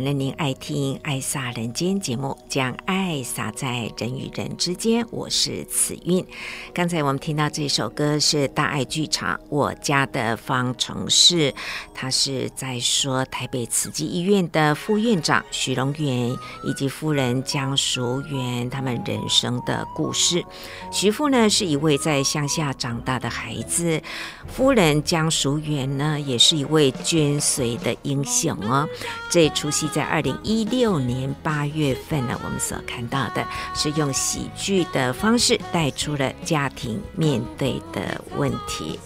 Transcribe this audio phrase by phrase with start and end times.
[0.00, 5.06] 感恩您爱听《爱撒人间》节目，讲爱洒在人与人之间。
[5.10, 6.24] 我是慈韵。
[6.72, 11.52] 刚才我们听到这首歌是大爱剧场《我家的方程式》，
[11.94, 16.30] 他是在说台北慈济医院的副院长许荣元
[16.64, 20.44] 以及夫人江淑媛他们人生的故事。
[20.90, 24.00] 徐父呢是一位在乡下长大的孩子，
[24.48, 28.56] 夫人江淑媛呢也是一位捐髓的英雄。
[28.62, 28.88] 哦，
[29.30, 38.98] 这出戏在二零一六年八月份呢，我们所看到的是用喜剧的方式带出了家庭面对的问题。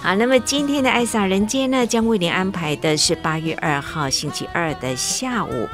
[0.00, 5.68] 好，那么今天的艾萨人间呢，将为您安排的是八月二号星期二的下午，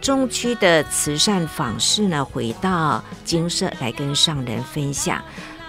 [0.00, 5.20] 中区的慈善访视呢，回到精舍来跟上人分享。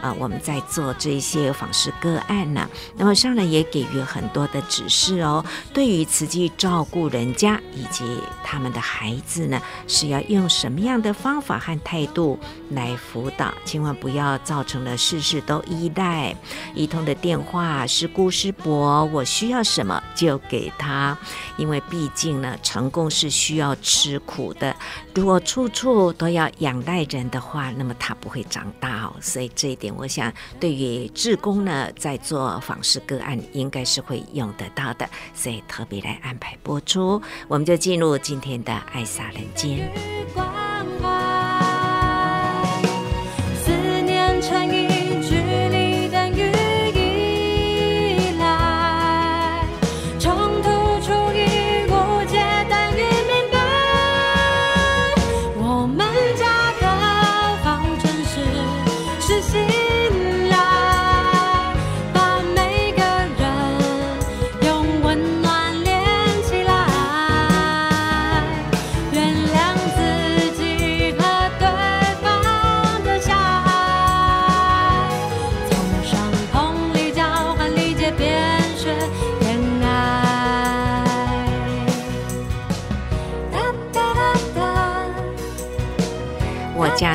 [0.02, 5.44] 啊、我们在做这些访视个案呢，那么上人也给予很多的指示哦。
[5.74, 8.06] 对于慈济照顾人家以及
[8.44, 13.52] 他们的孩子呢，是要用什么样的方法和态度来辅导？
[13.66, 16.36] 千万不要造成了事事都依赖，
[16.76, 21.18] 一通的电话是姑是婆，我需要什么就给他，
[21.58, 24.76] 因为毕竟呢，成功是需要吃苦的。
[25.16, 29.14] 如果处处都要仰赖人的话，那么他不会长大哦。
[29.20, 29.87] 所以这一点。
[29.96, 37.22] 我想，对于志工呢，在做访视个案，应该是会用得到的，所以特别来安排播出。
[37.48, 41.27] 我们就进入今天的爱洒人间。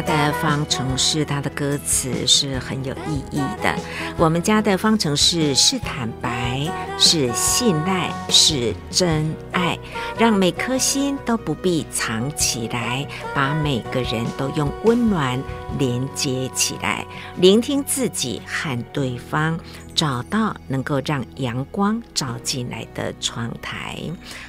[0.03, 3.75] 的方程式，它的歌词是很有意义的。
[4.17, 6.69] 我们家的方程式是坦白，
[6.99, 9.79] 是信赖，是真爱，
[10.19, 15.41] 让每颗心都不必藏起来，把每个人都用温暖
[15.79, 17.07] 连接起来，
[17.37, 19.59] 聆听自己和对方，
[19.95, 23.99] 找到能够让阳光照进来的窗台。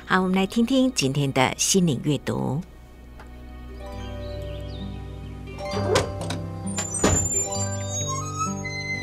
[0.05, 2.61] 好，我们来听听今天的心灵阅读。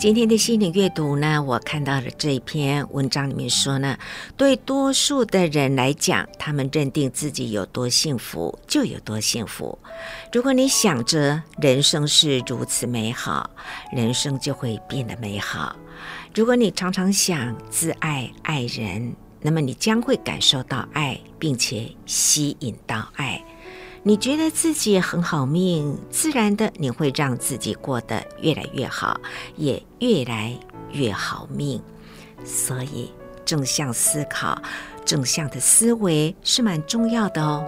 [0.00, 3.98] 今天的心灵阅读呢，我看到了这一篇文章里面说呢，
[4.34, 9.78] 对多数的人来讲，他们认定自己有多幸福就有多幸福。
[10.32, 13.50] 如果你想着人生是如此美好，
[13.92, 15.76] 人生就会变得美好。
[16.34, 23.44] 如果你常常想自爱爱人，那么你将会感受到爱，并且吸引到爱。
[24.02, 29.20] 你觉得自己很好命，自然的你会让自己过得越来越好，
[29.56, 30.58] 也越来
[30.92, 31.82] 越好命。
[32.42, 33.12] 所以，
[33.44, 34.60] 正向思考、
[35.04, 37.62] 正向的思维是蛮重要的哦。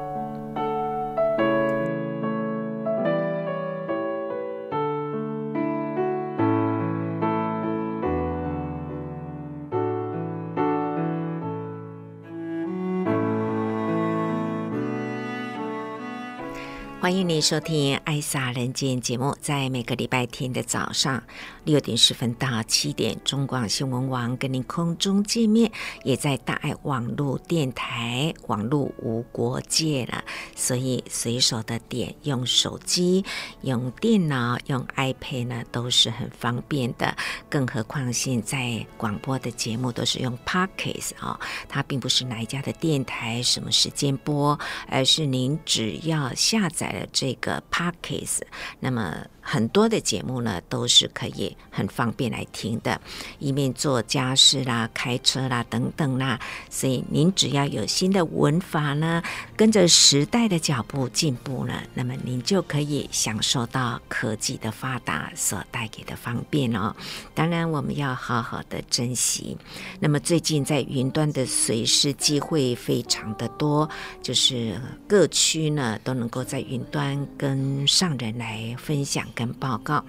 [17.12, 21.22] 欢迎你收听《爱撒人间》节目，在每个礼拜天的早上
[21.62, 25.70] 六点十分到七点，中广新闻网跟您空中见面，
[26.04, 30.24] 也在大爱网络电台，网络无国界了，
[30.56, 33.22] 所以随手的点，用手机、
[33.60, 37.14] 用电脑、用 iPad 呢，都是很方便的。
[37.50, 41.38] 更何况现在广播的节目都是用 Podcast 哦，
[41.68, 47.00] 它并不是哪一家的电台什么时间播，而是您只要下载。
[47.12, 48.40] 这个 Parkes，
[48.80, 49.26] 那么。
[49.42, 52.98] 很多的节目呢，都是可以很方便来听的，
[53.40, 56.38] 一面做家事啦、开车啦等等啦。
[56.70, 59.20] 所以您只要有新的文法呢，
[59.56, 66.94] 跟着时代的脚步进步呢，那么您就可以享受到科技的发达所带给的方便哦。
[67.34, 69.58] 当然，我们要好好的珍惜。
[69.98, 73.90] 那么最近在云端的随时机会非常的多，
[74.22, 79.26] 就是各区呢都能够在云端跟上人来分享。
[79.34, 80.04] 跟报告，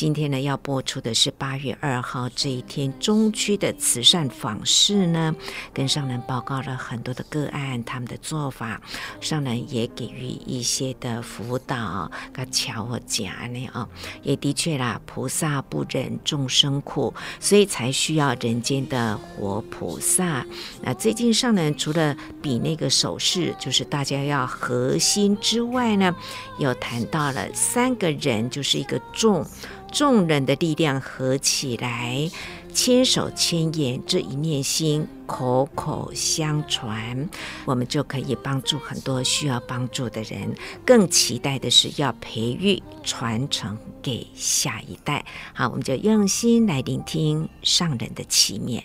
[0.00, 5.36] 今天呢要播出的是八月二号这一天中区的慈善访视呢，
[5.74, 8.80] 跟上人报告了很多的个案，他们的做法，
[9.20, 13.86] 上人也给予一些的辅导，跟桥和讲呢啊，
[14.22, 20.46] 也的确啦，菩萨不忍众生苦，所以才需要人间的活菩萨。
[20.80, 26.16] 那最近上人除了比那个手势，就是大家要合心之外呢，
[26.58, 28.48] 又谈到了三个人。
[28.48, 29.46] 就是一个众
[29.92, 32.30] 众人的力量合起来，
[32.72, 37.28] 千手千眼这一念心，口口相传，
[37.64, 40.54] 我们就可以帮助很多需要帮助的人。
[40.86, 45.24] 更期待的是要培育传承给下一代。
[45.52, 48.82] 好，我们就用心来聆听上人的启勉。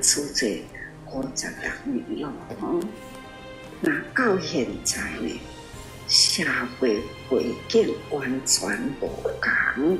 [0.00, 0.62] 出这
[1.04, 2.32] 国家的女了，
[3.80, 5.40] 那到现在呢？
[6.10, 6.42] 社
[6.80, 7.00] 会
[7.30, 8.68] 背景完全
[9.00, 9.08] 无
[9.40, 9.96] 同，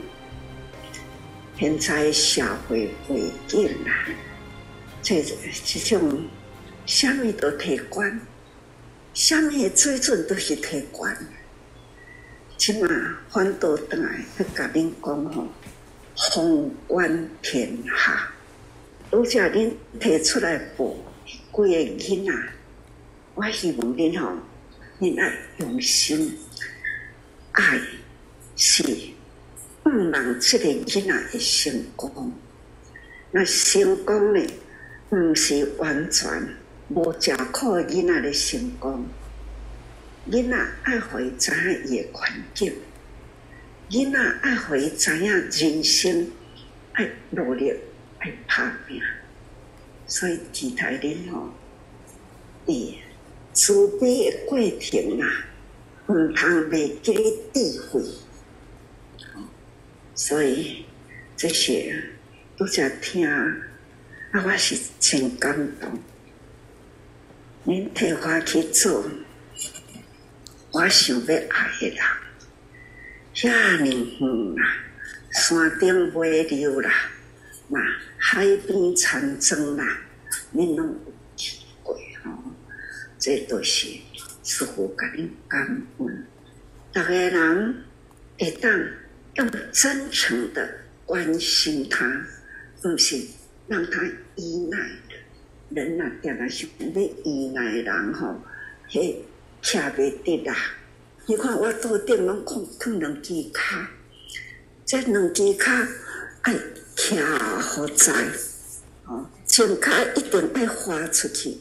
[1.56, 4.10] 现在社会背景啊，
[5.00, 5.24] 这
[5.64, 6.24] 这种
[6.84, 8.20] 什么都提关，
[9.14, 11.16] 什么水准都是提关。
[12.58, 12.88] 起码
[13.28, 15.46] 反倒转来去甲恁讲吼，
[16.16, 18.32] 宏观天下，
[19.12, 20.92] 都叫恁提出来报，
[21.24, 22.32] 几个囡仔，
[23.36, 24.32] 我希望恁吼。
[25.02, 26.36] 你爱用心，
[27.52, 27.80] 爱
[28.54, 28.82] 是
[29.82, 32.30] 不让这个囡仔的成功。
[33.30, 34.46] 那成功呢，
[35.08, 36.28] 不是完全
[36.88, 39.06] 无食苦的囡仔的成功。
[40.30, 42.74] 囡仔爱会知影伊的环境，
[43.88, 46.30] 囡仔爱会知影人生
[46.92, 47.72] 爱努力
[48.18, 49.00] 爱打拼。
[50.06, 51.54] 所以期待恁吼，
[52.66, 52.98] 以
[53.52, 55.44] 慈悲的过程啊，
[56.06, 57.12] 毋通袂记
[57.52, 58.02] 智慧。
[60.14, 60.84] 所以
[61.36, 61.94] 这些
[62.56, 63.56] 拄则听，啊，
[64.44, 65.98] 我是真感动。
[67.66, 69.04] 恁替我去做，
[70.70, 71.98] 我想要爱的人，
[73.34, 74.62] 遐尔远啊，
[75.32, 76.90] 山顶买柳啦，
[77.68, 77.80] 嘛
[78.18, 80.02] 海边长征啦，
[80.54, 80.96] 恁拢？
[83.20, 83.88] 这都是
[84.42, 86.26] 师父甲恁感恩。
[86.92, 87.84] 逐个人
[88.38, 88.72] 会当
[89.34, 90.68] 用真诚的
[91.04, 92.26] 关心他，
[92.82, 93.22] 不是
[93.68, 94.02] 让他
[94.36, 94.90] 依赖。
[95.68, 98.42] 人啊，定来是要依赖人吼，
[98.88, 99.14] 迄
[99.62, 100.56] 徛袂得啦。
[101.26, 103.88] 你看我桌顶拢放放两支卡，
[104.84, 105.86] 这两支卡
[106.42, 106.56] 爱
[106.96, 107.22] 徛
[107.60, 108.12] 好在，
[109.04, 111.58] 哦，前卡一定爱花出去，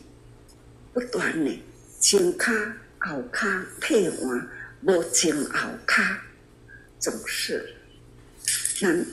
[0.94, 1.64] 不断的
[2.00, 2.52] 前卡
[3.00, 4.48] 后卡替换，
[4.82, 6.22] 无前后卡，
[7.00, 7.76] 总是。
[8.80, 9.06] 咱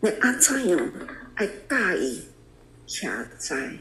[0.00, 0.92] 要安怎样
[1.36, 2.22] 爱教伊
[2.86, 3.72] 徛在？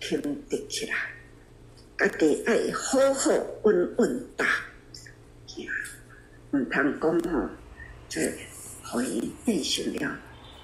[0.00, 0.94] 挺直起来，
[1.98, 3.32] 家己爱好好
[3.64, 4.46] 稳稳打，
[6.52, 7.50] 唔通讲吼，
[8.08, 8.32] 这
[8.84, 10.16] 可以变成了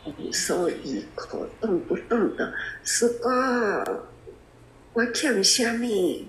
[0.04, 4.08] 无所依靠，动不动的是个
[4.94, 6.24] 我欠啥物？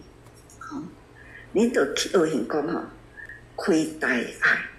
[0.59, 0.83] 好，
[1.53, 2.83] 恁都去学人讲吼，
[3.55, 4.69] 开大爱，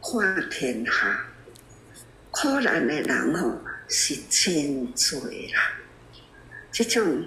[0.00, 1.26] 看天下，
[2.30, 3.58] 苦难的人吼
[3.88, 5.20] 是真多
[5.54, 5.72] 啦，
[6.70, 7.24] 这种。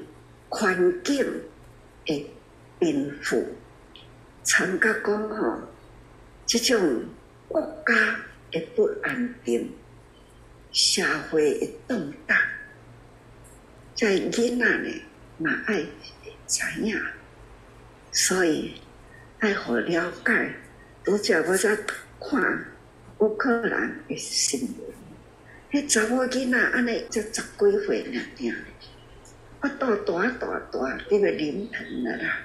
[0.51, 1.23] 环境
[2.07, 2.27] 的
[2.79, 3.53] 变富，
[4.43, 5.59] 参加讲吼，
[6.47, 7.03] 这种
[7.47, 8.19] 国家
[8.51, 9.71] 的不安定，
[10.71, 12.35] 社会的动荡，
[13.95, 14.89] 在囡仔呢
[15.39, 15.85] 嘛爱
[16.47, 17.01] 知影，
[18.11, 18.73] 所以
[19.39, 20.53] 爱好了解。
[21.03, 21.75] 拄则我在
[22.19, 22.65] 看
[23.19, 24.61] 乌克兰的新
[25.71, 28.55] 闻，迄查某囡仔安尼才十几岁尔尔。
[29.61, 32.41] 我到大大大，这个淋盆了啦，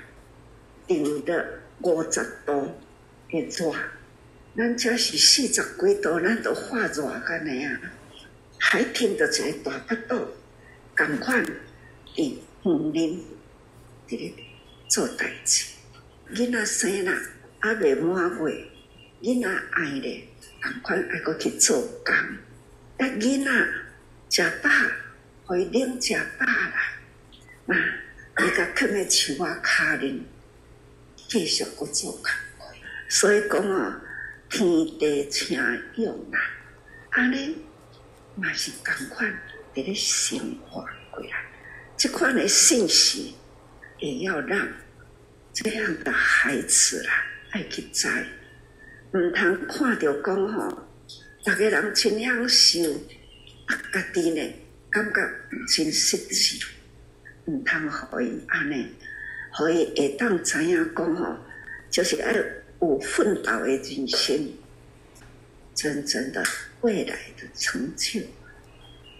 [0.87, 2.75] 顶得五十度
[3.29, 3.75] 的热，
[4.57, 7.81] 咱这是四十几度，咱都化热干的呀，
[8.59, 10.29] 还听到这个大巴肚，
[10.95, 11.53] 赶快的
[12.65, 13.23] 红淋，
[14.09, 14.33] 这个
[14.89, 15.67] 做代志。
[16.33, 17.13] 囡仔生啦，
[17.61, 18.67] 还未满月，
[19.21, 20.27] 囡仔爱咧，
[20.63, 22.15] 同款爱过去做工。
[22.97, 23.51] 那囡仔
[24.31, 24.71] 食饱，
[25.47, 26.97] 可以领食饱啦。
[27.67, 27.77] 啊！
[28.39, 30.23] 伊个囥在树仔骹里，
[31.29, 32.25] 继续搁做工。
[33.11, 34.01] 所以讲啊，
[34.49, 34.67] 天
[34.99, 35.59] 地请
[35.97, 36.41] 用啦，
[37.11, 37.59] 安尼
[38.37, 39.31] 嘛是共款
[39.75, 40.39] 伫咧生
[40.71, 41.45] 活过来。
[42.05, 43.35] 这款的信息
[43.99, 44.69] 也要让
[45.55, 48.07] 这样的孩子啦爱去知，
[49.13, 50.87] 毋通看到讲吼，
[51.43, 52.93] 逐个人真享受，
[53.65, 54.55] 啊，家己呢
[54.91, 55.31] 感觉
[55.67, 56.67] 真失志。
[57.47, 58.87] 毋通互伊安尼，
[59.53, 61.39] 互伊会当知影讲吼，
[61.89, 62.35] 就是爱
[62.83, 64.53] 有奋斗的人生，
[65.75, 66.45] 真正的
[66.83, 68.21] 未来的成就。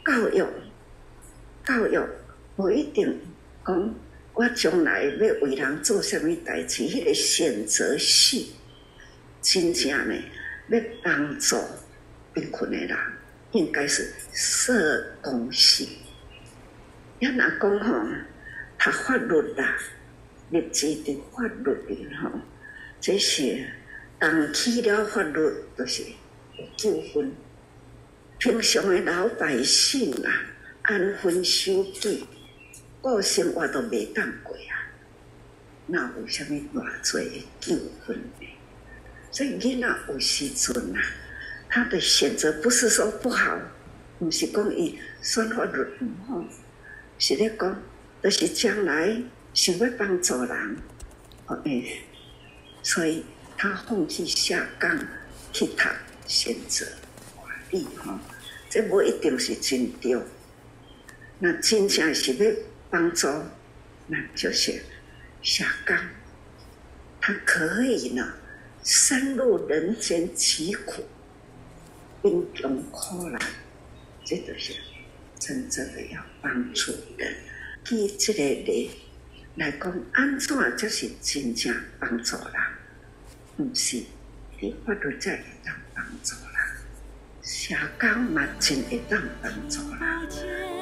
[0.05, 0.45] 教育，
[1.65, 2.07] 教育
[2.57, 3.21] 不一定
[3.67, 3.95] 讲
[4.33, 8.47] 我将来要为人做啥物代志，迄个选择性，
[9.41, 10.15] 真正呢
[10.69, 11.57] 要帮助
[12.33, 12.97] 贫困的人，
[13.53, 15.89] 应该是社工性。
[17.21, 17.93] 要哪讲吼，
[18.79, 19.79] 读法律啦，
[20.51, 22.31] 立志的法律的吼，
[23.01, 23.67] 这些
[24.19, 25.41] 动起了法律
[25.77, 26.05] 就是
[26.77, 27.33] 纠纷。
[28.39, 30.31] 平常的老百姓啊，
[30.83, 32.27] 安分守己，
[33.11, 34.89] 个生活都未当过啊，
[35.87, 38.49] 那有啥物偌济的纠纷呢？
[39.31, 41.03] 所以囡仔有时阵啊，
[41.69, 43.59] 他的选择不是说不好，
[44.21, 46.45] 毋是讲伊选法律唔好。
[47.19, 47.83] 是咧讲，
[48.23, 50.77] 就是将来想要帮助人，
[51.47, 52.03] 哦诶，
[52.83, 53.25] 所以
[53.57, 54.99] 他放弃下岗
[55.53, 55.89] 去读，
[56.27, 56.87] 选择
[57.37, 58.19] 法律哈，
[58.71, 60.17] 这无一定是真对。
[61.39, 62.53] 那真正是要
[62.95, 63.27] 帮助，
[64.07, 64.81] 那就是
[65.43, 65.99] 下岗，
[67.21, 68.35] 他可以呢
[68.85, 71.03] 深入人间疾苦，
[72.23, 73.41] 兵中苦难，
[74.25, 74.75] 这都是。
[75.41, 77.35] 真正的要帮助人，
[77.91, 78.93] 以这个例
[79.57, 82.55] 来讲，安怎才是真正帮助人？
[83.57, 84.05] 不是，
[84.61, 90.74] 你法律才会当帮助人，社工嘛真会当帮助人。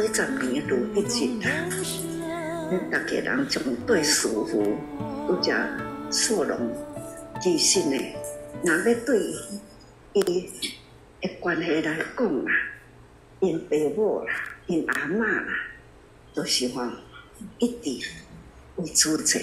[0.00, 1.04] 几十年如一日
[1.44, 1.48] 啊！
[2.70, 4.76] 恁大家人从对师父
[5.26, 5.54] 都叫
[6.10, 6.56] 受容，
[7.40, 7.96] 其实呢，
[8.62, 9.34] 若要对
[10.12, 10.50] 伊
[11.20, 12.52] 的关系来讲啦，
[13.40, 14.32] 因爸母啦，
[14.70, 15.66] 因阿嬷啦，
[16.32, 16.88] 都是话
[17.58, 18.08] 一直
[18.76, 19.36] 为主者，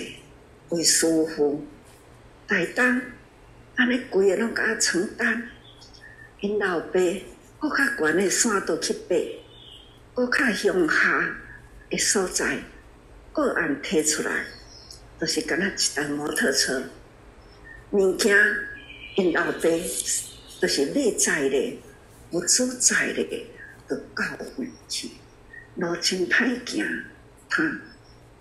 [0.70, 1.66] 为师父
[2.48, 3.02] 带当，
[3.76, 5.50] 安尼规个拢甲我承担，
[6.40, 6.94] 因老爸
[7.60, 9.16] 搁较悬的山都去爬。
[10.14, 11.36] 搁较乡下
[11.90, 12.60] 的所在，
[13.34, 14.46] 个案提出来，
[15.20, 16.84] 都、就是敢若一台摩托车，
[17.92, 18.34] 物件
[19.18, 19.62] 因老爸
[20.62, 21.80] 都是内在的，
[22.32, 23.46] 不自在的，
[23.88, 24.24] 都到
[24.58, 25.12] 位去，
[25.76, 26.86] 路真歹行，
[27.50, 27.80] 他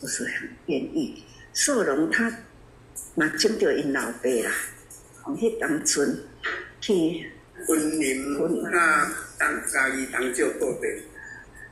[0.01, 1.23] 不是很愿意。
[1.53, 2.31] 受容他
[3.15, 4.53] 嘛，种着因老爸啦，
[5.23, 6.19] 从迄当阵
[6.81, 7.31] 去
[7.67, 10.89] 婚姻，那当家己当少过的。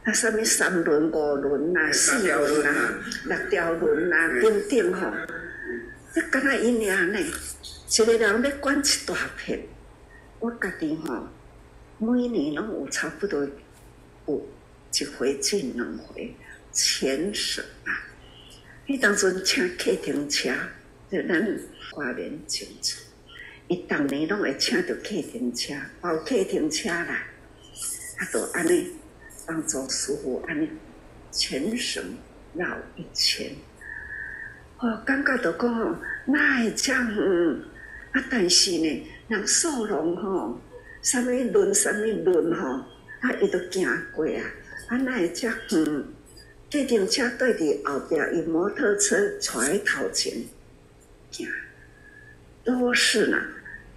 [0.04, 5.10] 啊，什么三轮、五轮啊，四轮啊，六条轮啊，等等吼，
[6.14, 7.18] 你敢若因娘呢？
[7.20, 9.66] 一个人要管一大片，
[10.40, 11.28] 我家己吼，
[11.98, 13.46] 每年拢有差不多
[14.26, 14.46] 有
[14.92, 16.34] 一回进两回
[16.72, 17.92] 钱省啊。
[18.86, 20.50] 伊当阵请客停车，
[21.10, 23.00] 就咱花莲清楚，
[23.68, 27.26] 伊逐年拢会请着客停车，包客停车啦，
[28.18, 28.90] 啊，都安尼。
[29.46, 30.66] 当做师傅安尼
[31.30, 32.02] 全省
[32.54, 33.50] 绕一圈，
[34.78, 37.06] 哦，感觉到讲吼，那会这样，
[38.12, 40.58] 啊，但是呢，人受容吼，
[41.02, 42.86] 什么轮什么轮吼，
[43.24, 44.42] 啊，伊都行过啊，
[44.88, 45.56] 啊，那会这样，
[46.68, 50.44] 计程车对伫后边，以摩托车揣头前
[51.30, 51.48] 行，
[52.62, 53.38] 都是呢，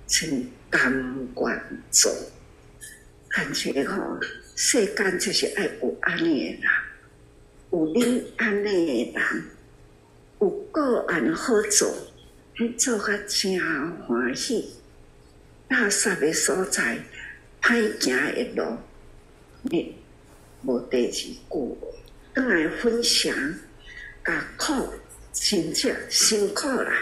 [0.07, 0.93] 真甘
[1.35, 1.61] 愿
[1.91, 2.09] 做，
[3.27, 4.17] 感觉吼。
[4.55, 6.61] 世间就是爱有安尼的人，
[7.71, 9.43] 有恁安尼的人，
[10.39, 11.93] 有个案好做，
[12.57, 13.59] 你做甲真
[14.03, 14.73] 欢喜。
[15.69, 16.97] 垃圾的所在，
[17.61, 18.77] 歹行的路，
[19.69, 19.95] 你
[20.63, 21.87] 无第二句话，
[22.33, 23.33] 当来分享，
[24.23, 24.89] 甲苦
[25.33, 26.93] 真正辛苦啦，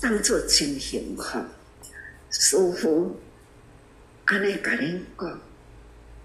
[0.00, 1.22] 当作真幸福。
[2.30, 3.16] 师父
[4.24, 5.40] 安尼甲恁讲，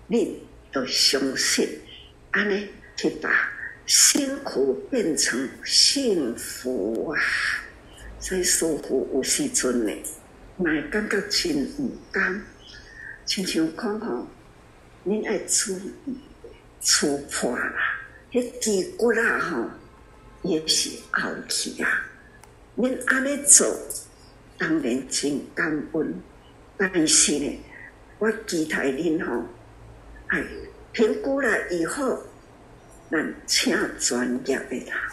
[0.08, 0.44] 你。
[0.70, 1.68] 都相信，
[2.32, 3.50] 安尼去把
[3.88, 7.18] 辛苦变成幸福啊！
[8.20, 9.92] 所以师父有时阵呢，
[10.58, 12.44] 会感觉真唔甘，
[13.26, 14.28] 亲像讲吼，
[15.08, 15.74] 恁爱出
[16.82, 17.74] 出破啦，
[18.30, 19.70] 迄肌骨啊吼，
[20.44, 22.06] 也是拗起啊。
[22.76, 23.74] 恁安尼做，
[24.58, 26.22] 当然真感恩，
[26.76, 27.58] 但是呢，
[28.20, 29.46] 我期待恁吼。
[30.28, 30.44] 哎，
[30.92, 32.22] 评估了以后，
[33.10, 35.10] 咱请专业的啦，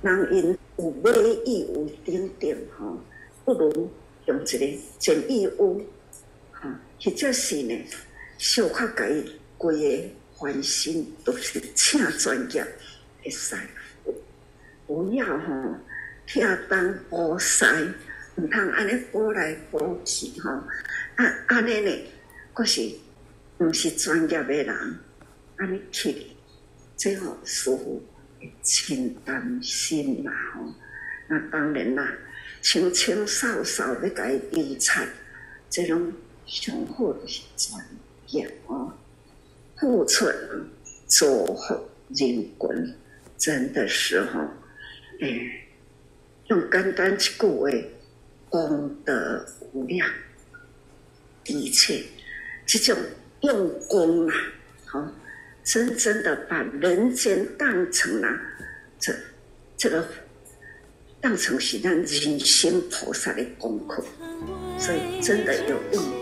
[0.00, 1.10] 人因有美
[1.44, 2.98] 意有顶点吼，
[3.44, 3.90] 不如
[4.24, 5.84] 用一个简易屋，
[6.50, 7.78] 哈，或者是呢，
[8.42, 9.08] 小可改
[9.56, 12.66] 规个翻新，都是请专业
[13.22, 13.54] 的师
[14.02, 14.12] 傅，
[14.84, 15.76] 不要吼，
[16.26, 17.64] 听当补师，
[18.34, 22.04] 唔通安尼补来补去吼，啊，安尼呢，
[22.52, 22.90] 可是。
[23.58, 24.98] 毋是专业的人，
[25.56, 26.26] 安尼去，
[26.96, 28.02] 最好师父
[28.40, 30.64] 会真担心啦吼。
[31.28, 32.12] 那当然啦，
[32.60, 35.08] 清清扫扫的该优产，
[35.70, 36.12] 这种
[36.44, 37.80] 上好的是专
[38.32, 38.92] 业哦。
[39.78, 40.26] 付出
[41.06, 41.74] 做好
[42.08, 42.94] 人群，
[43.38, 44.40] 真的是吼，
[45.20, 45.66] 诶，
[46.48, 47.70] 用简单一句话，
[48.50, 50.06] 功德无量，
[51.44, 52.02] 的确，
[52.66, 52.96] 这种。
[53.42, 54.34] 用功啊，
[54.86, 55.12] 好，
[55.64, 58.28] 真正的把人间当成了
[59.00, 59.12] 这
[59.76, 60.06] 这个
[61.20, 64.04] 当成是让人心菩萨的功课，
[64.78, 66.04] 所以真的有用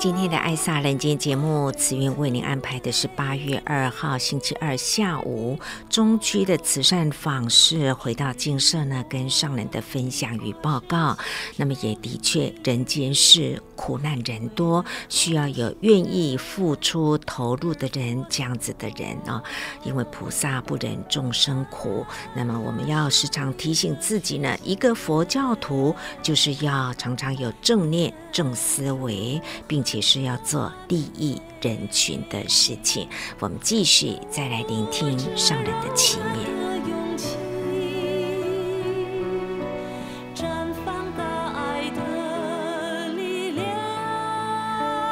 [0.00, 5.58] 今天的《爱萨人间》节目，慈云为您安排的是八月二号星期二下午
[5.90, 11.18] 中区的慈善访视，回到精舍呢，跟上人的分享与报告。
[11.58, 13.62] 那么也的确，人间事。
[13.80, 19.42] 苦难人多，需要有愿意付出投入的人，这样子的人啊。
[19.84, 22.04] 因为菩萨不忍众生苦，
[22.36, 33.08] 那么我们要时常提醒自己呢，一个佛教徒就是要常常有正念、正思维，并且是要做利益人群的事情。
[33.38, 37.09] 我们继续再来聆听上人的祈勉。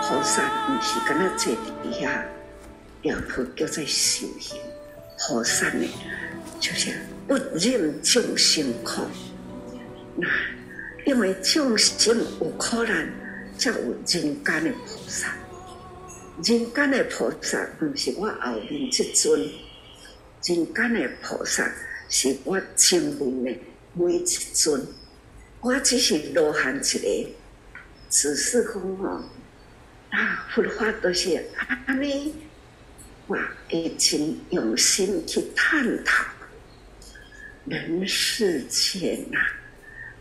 [0.09, 2.25] 菩萨不是跟他坐底下，
[3.03, 4.59] 两头叫做修行。
[5.18, 5.87] 菩萨呢，
[6.59, 9.03] 就是不忍众生苦。
[10.16, 10.27] 那
[11.05, 13.07] 因为众生有苦难，
[13.59, 14.23] 才有人间
[14.64, 15.37] 的菩萨。
[16.42, 19.38] 人间的菩萨不是我后面这尊，
[20.42, 21.71] 人间的菩萨
[22.09, 23.61] 是我前面的
[23.92, 24.87] 每一尊。
[25.61, 27.29] 我只是罗汉一个，
[28.09, 29.23] 只是讲哦。
[30.11, 31.44] 啊，佛法都是
[31.87, 32.35] 安尼，
[33.27, 36.25] 哇会真用心去探讨
[37.66, 39.38] 人世间呐，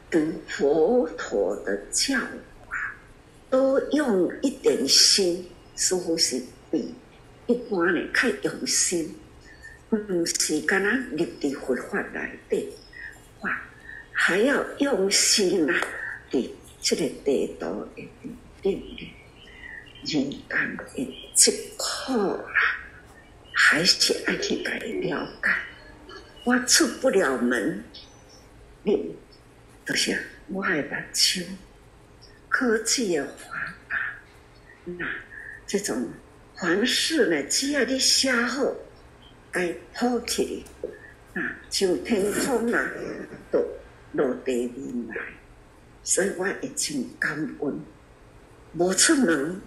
[0.09, 2.19] 跟佛陀的教
[2.67, 2.95] 法，
[3.49, 6.93] 多用一点心，似乎是比
[7.47, 9.15] 一般的较用心。
[9.89, 12.75] 不是干那入地佛法来的，
[13.39, 13.61] 哇，
[14.11, 15.73] 还要用心呐，
[16.29, 17.87] 对这个地道的
[18.61, 19.13] 对不对？
[20.07, 22.79] 人间的疾苦啦，
[23.53, 25.49] 还是爱去甲伊了解。
[26.45, 27.83] 我出不了门，
[28.83, 29.13] 你
[29.85, 30.17] 都是
[30.47, 31.41] 我爱把手。
[32.47, 33.53] 科技的发
[33.89, 33.99] 达，
[34.85, 35.05] 那
[35.67, 36.07] 这种
[36.55, 38.73] 凡事呢，只要你写好，
[39.51, 42.91] 该铺起的，啊，就天空啊，
[43.51, 43.61] 都
[44.13, 45.15] 落地面来。
[46.01, 47.81] 所以我一直感恩，
[48.77, 49.59] 无出门。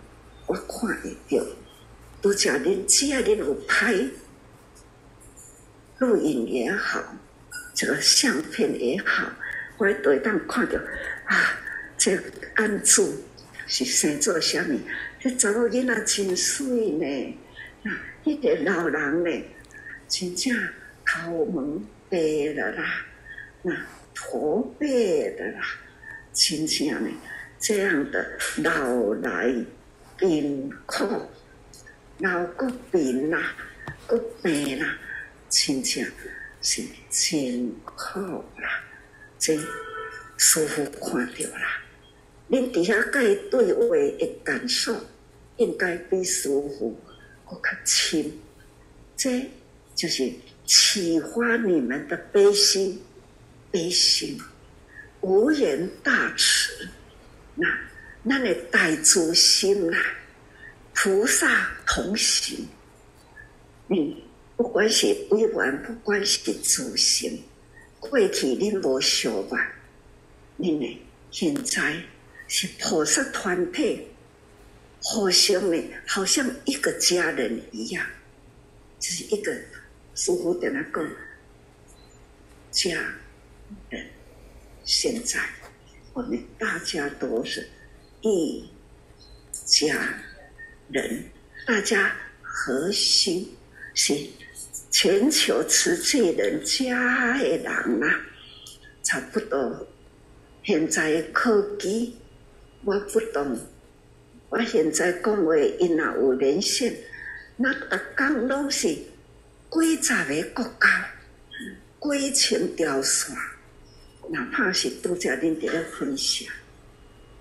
[0.50, 1.46] 我看得到，
[2.20, 3.94] 都叫恁只要恁有拍
[5.98, 7.00] 录影也好，
[7.72, 9.30] 这个相片也好，
[9.78, 10.76] 我都会当看到
[11.26, 11.56] 啊，
[11.96, 12.18] 这
[12.56, 13.14] 案主
[13.68, 14.76] 是生做啥物？
[15.20, 17.38] 这查某囡仔真水呢，
[17.84, 17.92] 那
[18.24, 19.44] 一个老人呢，
[20.08, 20.52] 真正
[21.06, 22.18] 头毛白
[22.56, 23.06] 了啦，
[23.62, 23.72] 那
[24.12, 25.60] 驼背的啦，
[26.32, 27.08] 真正呢，
[27.60, 29.54] 这样的老来。
[30.20, 31.06] 病苦，
[32.18, 33.56] 然后个病啦，
[34.06, 34.98] 个病啦，
[35.48, 36.04] 亲像
[36.60, 38.20] 是真苦
[38.58, 38.84] 啦，
[39.38, 39.58] 真
[40.36, 41.82] 舒服看到啦。
[42.50, 44.94] 恁底下该对话的感受，
[45.56, 47.00] 应该比师父
[47.48, 48.38] 更较亲。
[49.16, 49.50] 这
[49.94, 50.30] 就是
[50.66, 53.02] 启发你们的悲心，
[53.70, 54.38] 悲心
[55.22, 56.88] 无言大慈，
[57.54, 57.66] 那。
[58.22, 59.96] 那你带助心呐，
[60.92, 62.68] 菩萨同行。
[63.86, 64.22] 你
[64.56, 67.42] 不管是委婉，不管是慈心，
[67.98, 69.72] 过去恁无相吧？
[70.58, 71.02] 恁呢？
[71.30, 71.96] 现在
[72.46, 74.06] 是菩萨团体，
[75.02, 78.06] 互相呢，好像一个家人一样，
[78.98, 79.50] 就是一个
[80.14, 81.08] 师父的那个
[82.70, 82.90] 家
[83.88, 84.06] 人。
[84.84, 85.40] 现在
[86.12, 87.66] 我们大家都是。
[88.22, 88.68] 一
[89.64, 89.96] 家
[90.90, 91.24] 人，
[91.66, 93.56] 大家核心
[93.94, 94.14] 是
[94.90, 98.20] 全球慈济人家的人啊，
[99.02, 99.86] 差不多。
[100.62, 102.16] 现在的科技
[102.84, 103.58] 我不懂，
[104.50, 106.94] 我现在讲话因也有连线，
[107.56, 111.08] 那逐天拢是几十个国家，
[112.02, 113.34] 几千条线，
[114.28, 116.46] 哪怕是拄则恁伫咧分享。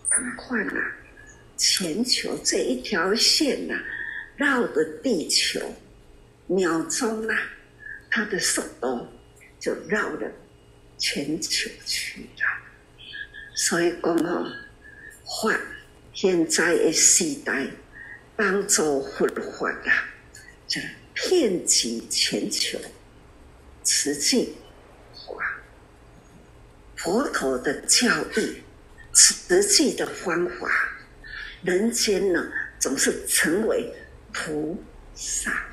[0.09, 0.81] 很快呐，
[1.55, 3.75] 全球这一条线呐，
[4.35, 5.59] 绕着地球，
[6.47, 7.33] 秒钟呐，
[8.09, 9.07] 它的速度
[9.59, 10.31] 就绕了
[10.97, 12.47] 全球去了。
[13.53, 14.51] 所以讲哦，
[15.43, 15.59] 法
[16.13, 17.67] 现在的时代，
[18.35, 20.09] 当作佛法啊，
[20.67, 20.81] 就
[21.13, 22.79] 遍及全球，
[23.83, 24.55] 慈济
[25.13, 25.61] 法，
[26.95, 28.63] 佛陀的教育。
[29.21, 30.69] 实际的方法，
[31.61, 33.93] 人间呢总是成为
[34.31, 34.81] 菩
[35.13, 35.65] 萨，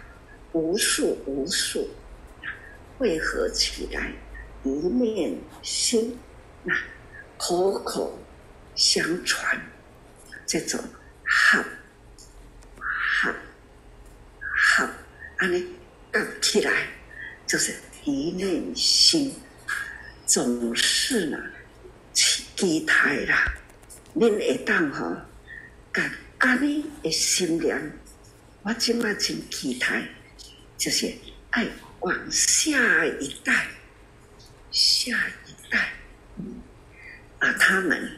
[0.50, 1.88] 无数无数
[2.98, 4.12] 汇合起来，
[4.64, 6.18] 一念心，
[6.64, 6.74] 那
[7.38, 8.18] 口口
[8.74, 9.60] 相传，
[10.44, 10.82] 这种
[11.24, 11.62] 好，
[12.80, 13.32] 好，
[14.56, 14.90] 好，
[15.36, 15.64] 安尼
[16.12, 16.88] 讲起来
[17.46, 19.32] 就是一念心，
[20.26, 21.38] 总是呢。
[22.56, 22.94] 期待
[23.26, 23.54] 啦，
[24.14, 25.14] 恁会当吼
[25.92, 27.78] 甲安尼的心念，
[28.62, 30.02] 我今嘛真期待，
[30.78, 31.12] 就是
[31.50, 31.66] 爱
[32.00, 33.68] 往下一代、
[34.70, 35.92] 下一代
[37.38, 38.10] 把他们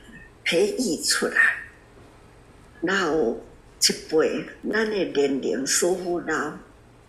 [0.44, 1.56] 培育出来，
[2.80, 3.44] 然后
[3.80, 6.56] 一辈咱的年龄师傅老，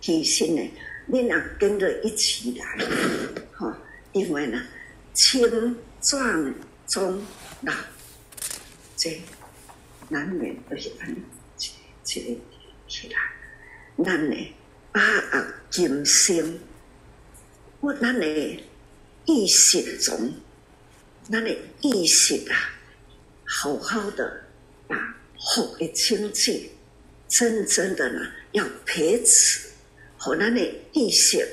[0.01, 0.71] 其实呢，
[1.05, 2.85] 你若跟着一起来，
[3.53, 3.71] 吼，
[4.13, 4.59] 因为呢，
[5.13, 6.53] 青壮
[6.89, 7.23] 中
[7.61, 7.71] 老，
[8.97, 9.21] 这
[10.09, 11.21] 难免都是安尼
[12.03, 12.37] 这个
[12.87, 14.55] 起来，咱呢
[14.91, 16.59] 把握今生，
[17.79, 18.25] 我咱的
[19.25, 20.33] 意识中，
[21.29, 22.73] 咱的意识啊，
[23.45, 24.45] 好好的
[24.87, 25.15] 把
[25.53, 26.71] 福的清气，
[27.27, 29.69] 真正的呢要培持，
[30.17, 30.59] 和咱的
[30.93, 31.47] 意识，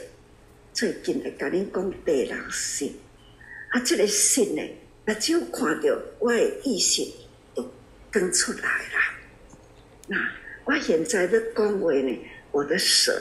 [0.72, 2.90] 最近来跟恁讲第六识。
[3.68, 4.62] 啊，这个识呢，
[5.08, 7.06] 那只有看到我的意识
[7.54, 7.64] 都
[8.10, 8.98] 跟出来了。
[10.08, 10.16] 那
[10.64, 12.18] 我现在要讲话呢，
[12.50, 13.12] 我的手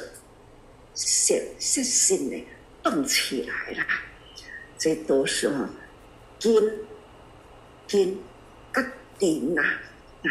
[0.96, 2.44] 识识心呢
[2.82, 3.86] 动起来了，
[4.80, 5.70] 这都是哦，
[6.40, 6.52] 筋
[7.88, 8.20] 筋
[8.74, 10.30] 甲筋呐，啊，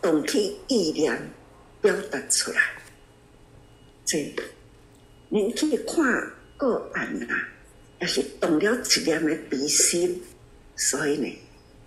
[0.00, 1.14] 动起意念
[1.82, 2.62] 表达出来。
[4.06, 4.34] 这
[5.28, 7.48] 你去看个案啊。
[8.00, 10.22] 也是动了一点的悲心，
[10.78, 11.38] 所以呢，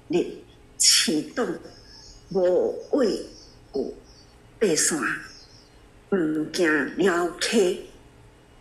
[0.10, 0.44] 你
[0.78, 1.48] 启动
[2.30, 3.26] 无畏
[3.74, 3.94] 有
[4.60, 5.00] 爬山，
[6.10, 7.86] 毋惊了溪，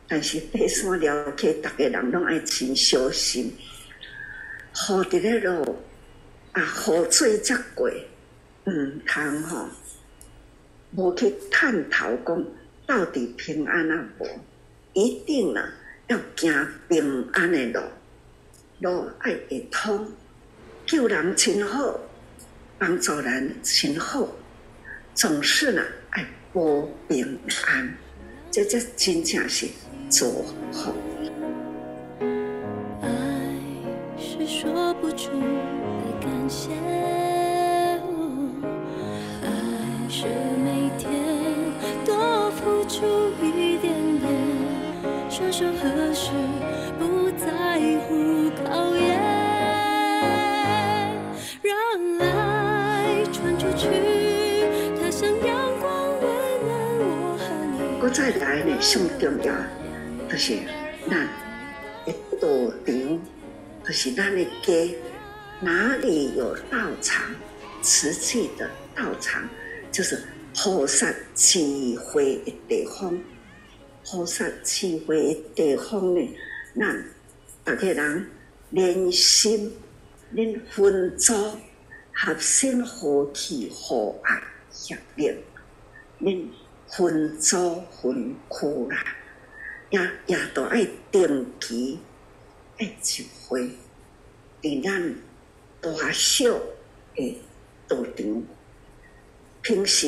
[0.07, 3.53] 但是爬山了溪，逐个人拢爱真小心。
[4.73, 5.77] 雨伫咧落，
[6.53, 7.91] 啊，雨水则过，
[8.67, 8.71] 毋
[9.05, 9.69] 通吼，
[10.93, 12.45] 无去探讨讲
[12.87, 14.29] 到底平安啊无，
[14.93, 15.69] 一定啦。
[16.07, 17.81] 要行平安的路，
[18.81, 20.13] 路爱会通，
[20.91, 22.01] 救人真好，
[22.77, 24.27] 帮助人真好，
[25.15, 26.61] 总是呢爱保
[27.07, 27.95] 平安，
[28.51, 29.69] 这这真正是
[30.11, 30.93] 祝福。
[33.03, 33.09] 爱
[34.19, 36.71] 是说不出的感谢，
[58.13, 59.55] 再来呢，上重要
[60.29, 60.59] 就是
[61.09, 61.29] 咱
[62.05, 62.49] 的道
[62.85, 63.21] 场，
[63.85, 64.97] 就是咱的家，
[65.61, 67.33] 哪里有道场，
[67.83, 69.49] 瓷器的道场，
[69.93, 70.21] 就是
[70.55, 73.17] 菩萨聚会的地方。
[74.05, 76.29] 菩萨智慧的地方呢，
[76.75, 77.05] 咱
[77.63, 78.27] 大家人
[78.71, 79.73] 连心、
[80.33, 81.33] 连分组、
[82.13, 84.43] 合心、和气、和爱、
[84.73, 85.33] 协力，
[86.19, 86.49] 连
[86.91, 89.17] 分组分区啦，
[89.91, 92.01] 也也都爱定期
[92.79, 93.71] 爱聚会，
[94.61, 95.15] 伫咱
[95.81, 96.59] 大小
[97.17, 97.39] 诶
[97.87, 98.43] 道场，
[99.63, 100.07] 平时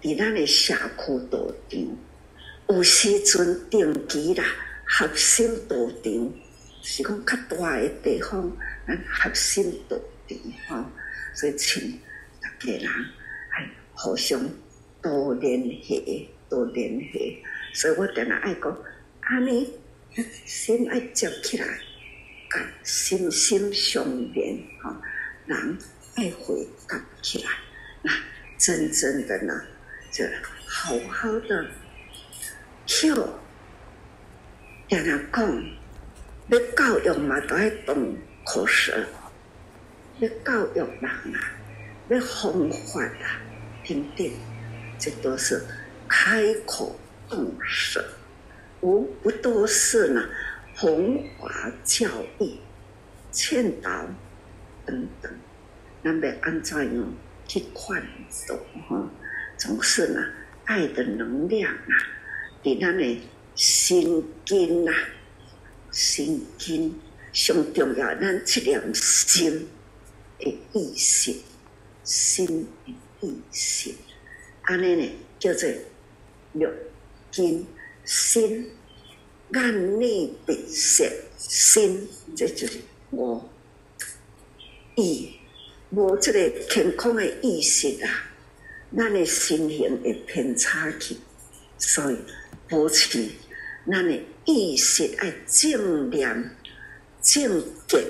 [0.00, 1.96] 伫咱诶社区道场。
[2.68, 4.44] 有时阵定期啦，
[4.86, 6.32] 合心道场
[6.82, 10.38] 是讲较大诶地方，咱合心道场
[10.82, 10.90] 吼，
[11.34, 12.00] 所以请
[12.40, 12.86] 大家人
[13.50, 14.40] 哎互相
[15.02, 17.42] 多联系，多联系。
[17.74, 18.78] 所以我定定爱讲，
[19.20, 19.68] 安尼
[20.46, 21.66] 心爱接起来，
[22.50, 24.94] 甲心心相连吼，
[25.46, 25.78] 人
[26.16, 27.50] 爱会夹起来，
[28.02, 28.12] 那
[28.58, 29.60] 真正的呢，
[30.12, 30.24] 就
[30.66, 31.66] 好好的。
[32.84, 33.14] 笑，
[34.88, 35.64] 听人讲，
[36.48, 38.92] 要教育嘛，都爱动口舌；
[40.18, 41.54] 要教育人啊，
[42.10, 43.40] 要方法啊，
[43.88, 44.30] 等等，
[45.02, 45.60] 这都是
[46.08, 46.94] 开口
[47.28, 48.04] 动舌，
[48.82, 50.28] 无不都是呢，
[50.76, 52.06] 弘法教
[52.38, 52.56] 育、
[53.32, 53.90] 劝导
[54.86, 55.32] 等等。
[56.02, 57.14] 那么按照样
[57.48, 58.56] 去宽恕
[58.88, 59.10] 哈，
[59.58, 60.24] 总是呢，
[60.66, 61.92] 爱的能量啊。
[62.62, 63.20] 比咱的
[63.56, 64.94] 心经啊，
[65.90, 67.00] 心经
[67.32, 69.68] 上重要，咱这两心
[70.38, 71.34] 的意识，
[72.04, 73.90] 心的意识，
[74.72, 75.68] 安尼呢叫做
[76.54, 76.72] 六
[77.30, 77.66] 经
[78.06, 78.70] 心，
[79.52, 81.04] 眼耳鼻舌
[81.36, 82.80] 身，这就是
[83.10, 83.46] 我
[84.94, 85.32] 意，
[85.90, 88.32] 无这个健康的意识啊，
[88.96, 91.16] 咱的心形会偏差去，
[91.76, 92.16] 所以。
[92.70, 93.28] 保持
[93.86, 96.56] 咱的意识爱正念、
[97.20, 98.02] 正见、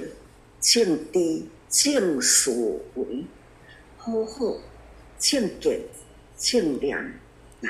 [0.60, 2.52] 正知、正思
[2.94, 3.24] 维，
[3.96, 4.56] 好好
[5.18, 5.80] 正见、
[6.42, 7.68] 正念、啊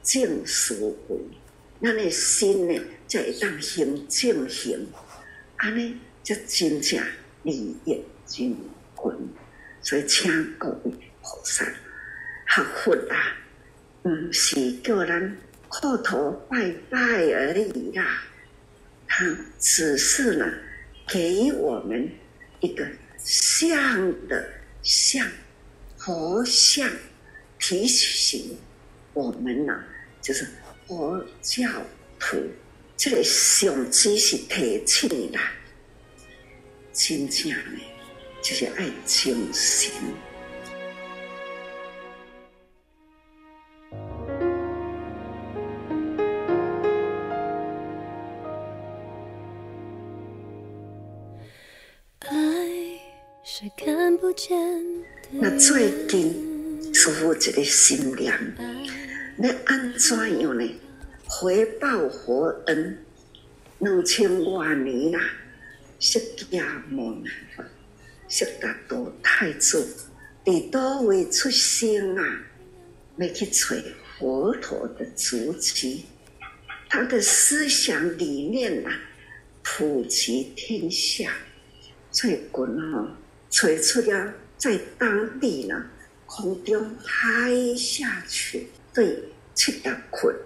[0.00, 1.18] 正思维，
[1.82, 4.86] 咱的心呢才会当行正行，
[5.56, 7.02] 安尼才真正
[7.42, 8.54] 利益真
[8.96, 9.12] 群。
[9.82, 13.36] 所以请各位菩萨学佛啊，
[14.02, 15.36] 不是叫人
[15.68, 18.22] 磕头拜拜而已啦，
[19.08, 20.46] 他只是呢
[21.08, 22.08] 给我们
[22.60, 22.86] 一个
[23.18, 24.48] 相的
[24.82, 25.28] 相，
[25.98, 26.88] 佛像
[27.58, 28.56] 提醒
[29.14, 29.86] 我们啊。
[30.22, 30.44] 就是
[30.88, 31.68] 佛教
[32.18, 32.36] 徒，
[32.96, 35.52] 这个相机是提醒啦，
[36.92, 37.56] 真正的
[38.42, 39.92] 就是爱精神。
[52.18, 52.28] 爱
[53.44, 54.58] 是看不见
[55.22, 55.28] 的。
[55.30, 56.55] 那最近
[56.96, 58.32] 师父这个心念。
[59.36, 60.80] 你安怎样呢？
[61.26, 63.04] 回报佛恩，
[63.80, 65.20] 两千多年啦，
[66.00, 66.18] 释
[66.50, 67.62] 迦牟尼佛，
[68.30, 69.86] 释达多太子，
[70.42, 72.40] 伫叨位出生啊？
[73.18, 73.76] 要去找
[74.18, 76.06] 佛陀的足迹，
[76.88, 79.00] 他的思想理念啊，
[79.62, 81.30] 普及天下，
[82.10, 83.18] 最近哈，
[83.50, 85.90] 找出了在当地呢，
[86.36, 88.68] 空中拍下去。
[88.92, 90.36] 对，七大困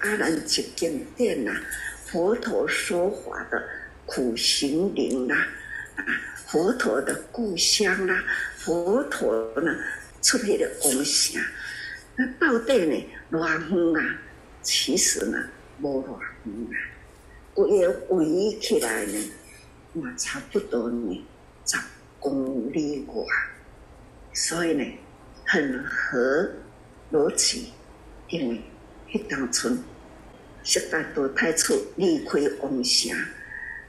[0.00, 1.50] 阿难经经典呐，
[2.04, 3.66] 佛陀说法的
[4.04, 5.34] 苦行林呐，
[5.96, 6.04] 啊，
[6.46, 8.22] 佛陀的故乡啦，
[8.58, 9.74] 佛陀呢
[10.20, 11.42] 出现的妄想，
[12.14, 14.18] 那到底呢，偌远啊？
[14.60, 15.48] 其实呢，
[15.80, 16.76] 无偌远啊，
[17.54, 19.30] 围围起来呢，
[19.94, 21.26] 嘛差不多呢，
[21.64, 21.78] 十
[22.18, 23.24] 公里外，
[24.34, 24.84] 所以呢，
[25.48, 26.48] 很合
[27.10, 27.72] 逻辑。
[28.28, 28.60] 因为
[29.10, 29.74] 迄当初，
[30.62, 33.10] 悉达多太子离开王城，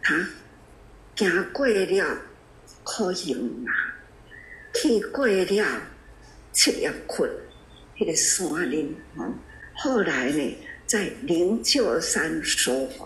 [0.01, 0.25] 他
[1.17, 2.17] 行过了
[2.85, 3.71] 苦行啊，
[4.73, 5.81] 去过了
[6.53, 7.27] 七叶窟，
[7.97, 8.95] 迄个山林。
[9.17, 9.33] 哦，
[9.75, 13.05] 后来呢，在灵鹫山说法，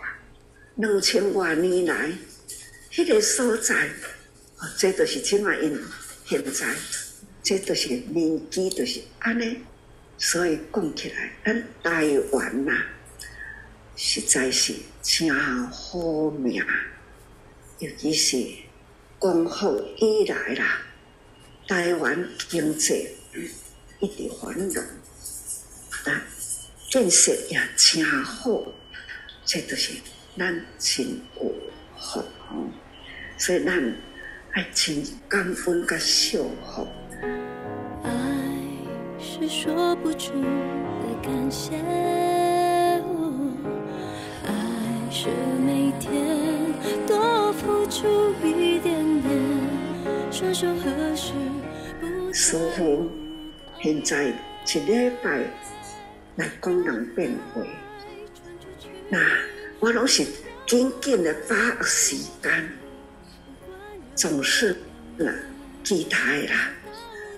[0.75, 2.11] 两千多年来，
[2.91, 3.87] 迄个所在，
[4.59, 5.81] 哦，这都是怎么因
[6.25, 6.67] 现在，
[7.43, 9.59] 这都是年纪，都是安尼。
[10.17, 12.85] 所以讲起来，咱台湾呐、啊，
[13.97, 15.29] 实在是真
[15.69, 16.63] 好命，
[17.79, 18.47] 尤其是
[19.19, 20.81] 光复以来啦，
[21.67, 23.09] 台湾经济
[23.99, 24.83] 一直繁荣，
[26.05, 26.23] 啊，
[26.89, 28.63] 建设也真好，
[29.43, 29.91] 这都是
[30.37, 31.53] 咱真有
[31.99, 32.23] 福。
[33.37, 33.95] 所以咱
[34.51, 36.87] 爱真感恩甲惜福。
[38.03, 38.09] 爱
[39.19, 41.75] 是说不出的感谢，
[44.45, 44.51] 爱
[45.09, 45.29] 是
[45.65, 46.37] 每天
[47.07, 49.31] 多付出一点点，
[50.31, 51.33] 双手合十
[51.99, 52.33] 不。
[52.33, 53.09] 师父，
[53.81, 55.45] 现在一礼拜
[56.35, 57.61] 来讲人变话，
[59.09, 59.19] 那
[59.79, 60.25] 我拢是
[60.65, 62.69] 紧紧的把握时间，
[64.15, 64.75] 总是
[65.15, 65.31] 那
[65.83, 66.71] 期待啦。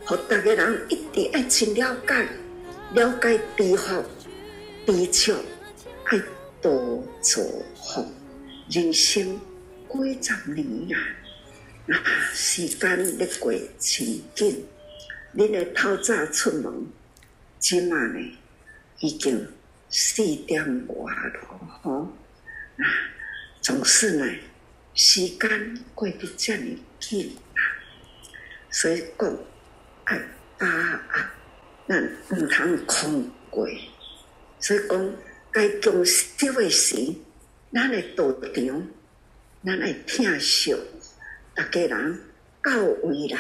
[0.06, 2.30] 和大家人一定爱真了解，
[2.94, 4.04] 了解知福、
[4.86, 5.34] 知足，
[6.06, 6.22] 爱
[6.62, 7.44] 多做
[7.76, 8.06] 福。
[8.70, 9.42] 人生
[9.90, 11.08] 几十年啊，
[11.88, 11.98] 那
[12.34, 14.66] 时间咧过真紧。
[15.34, 16.86] 恁个透早出门，
[17.58, 18.38] 今晚呢
[19.00, 19.48] 已经
[19.90, 22.14] 四点外咯，吼。
[22.76, 22.86] 那
[23.60, 24.36] 总是呢，
[24.94, 27.60] 时间过得这么紧啊，
[28.70, 29.36] 所以讲。
[30.06, 30.20] 爱
[30.58, 31.00] 把握，
[31.88, 33.68] 咱毋通空过。
[34.60, 35.14] 所以讲，
[35.52, 36.96] 该重视的时，
[37.74, 38.88] 咱的道场，
[39.64, 40.76] 咱爱听惜，
[41.54, 42.20] 大家人
[42.64, 43.40] 到位啦，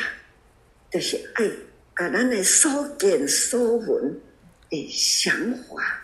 [0.91, 1.49] 就是爱
[1.95, 4.22] 把咱的所见所闻
[4.70, 6.01] 的想法，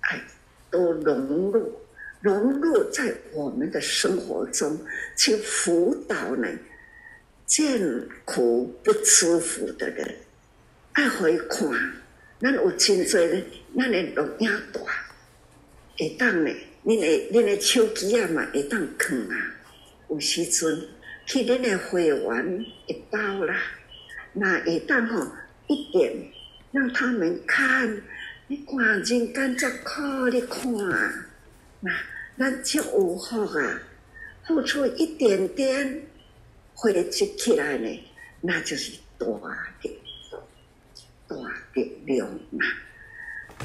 [0.00, 0.22] 爱
[0.70, 1.80] 都融入，
[2.20, 4.78] 融入在我们的生活中，
[5.16, 6.48] 去辅导呢。
[7.46, 10.16] 见苦不舒服的人，
[10.92, 11.68] 爱回看，
[12.40, 13.44] 咱有真济咧，
[13.76, 14.80] 咱的录影带
[15.98, 19.54] 会当咧，恁的恁的手机啊嘛会当看啊，
[20.08, 20.88] 有时阵
[21.26, 23.54] 去恁的会员一包啦，
[24.32, 25.30] 那会当吼
[25.66, 26.12] 一点，
[26.72, 28.02] 让他们看，
[28.48, 31.26] 你看人间这苦，你看啊，
[31.80, 31.92] 那
[32.38, 33.82] 咱就有福啊，
[34.46, 36.02] 付出一点点。
[36.84, 37.88] 汇集起来呢，
[38.42, 39.26] 那就是大
[39.80, 40.00] 的。
[41.26, 41.34] 大
[41.72, 42.66] 的量嘛，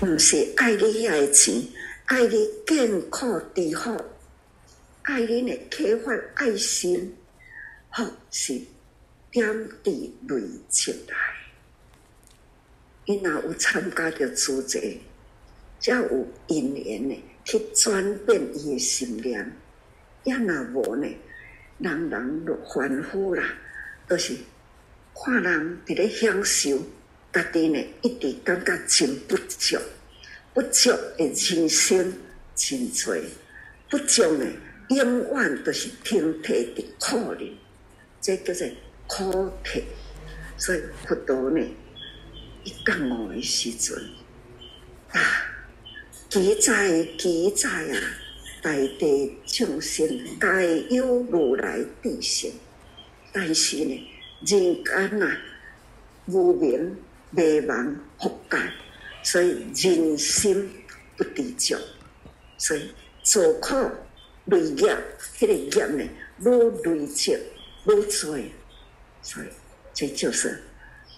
[0.02, 1.62] 毋是爱你遐个钱，
[2.06, 3.94] 爱你健康治好，
[5.02, 7.14] 爱你的启发爱心，
[7.90, 8.58] 好是
[9.32, 11.18] 点滴累积来。
[13.04, 14.80] 伊若有参加着组织，
[15.82, 19.52] 才有因缘呢，去转变伊的心念。
[20.24, 21.08] 也若无呢，
[21.80, 23.44] 人人都欢呼啦，
[24.08, 24.36] 都、就是
[25.16, 26.78] 看人伫咧享受，
[27.32, 29.78] 家己呢一直感觉真不足，
[30.54, 32.14] 不足的人生
[32.56, 33.16] 真多，
[33.90, 34.46] 不足呢
[34.90, 37.58] 永远都是停滞伫苦里，
[38.20, 38.68] 这叫做
[39.08, 39.82] 苦谛。
[40.58, 41.66] 所以佛陀呢，
[42.66, 43.98] 伊觉悟的时阵
[45.12, 45.22] 啊，
[46.30, 48.29] 记载记载啊。
[48.62, 50.08] 大地众生
[50.40, 52.52] 皆有如来智性，
[53.32, 54.10] 但是呢，
[54.46, 55.38] 人间啊，
[56.26, 56.98] 无明
[57.30, 58.74] 迷惘覆盖，
[59.24, 60.70] 所以人心
[61.16, 61.76] 不知足，
[62.58, 62.92] 所以
[63.24, 63.76] 做苦
[64.46, 64.98] 累业，
[65.38, 66.04] 迄、那个业呢，
[66.40, 67.32] 愈累积
[67.86, 68.38] 愈多，
[69.22, 69.48] 所以
[69.94, 70.62] 这就是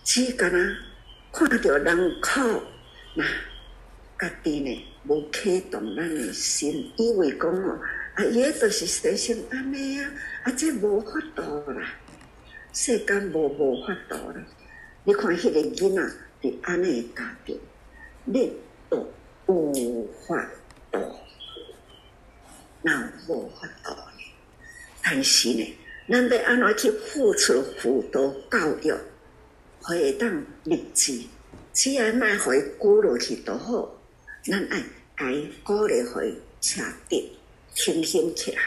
[0.04, 0.78] 只干啊，
[1.32, 2.62] 看到人苦，
[3.16, 3.24] 那
[4.20, 4.86] 家己呢？
[5.08, 7.80] 无启动咱的心，以为讲哦，
[8.14, 10.12] 啊，伊个就是生成安尼啊，
[10.44, 11.42] 啊，这无法度
[11.72, 11.96] 啦，
[12.72, 14.46] 世间无无法度啦。
[15.04, 17.60] 你看迄个囡仔伫安尼个家庭，
[18.26, 18.54] 你
[18.90, 19.12] 都
[19.48, 20.48] 无法
[20.92, 21.00] 度，
[22.84, 24.24] 那无法度呢？
[25.04, 25.78] 但是呢，
[26.08, 28.94] 咱要安怎去付出辅导教育，
[29.82, 31.24] 会当立志，
[31.74, 33.98] 只要卖回顾落去就好。
[34.44, 34.84] 咱爱
[35.18, 37.32] 爱鼓励佢车底
[37.76, 38.62] 清醒起来，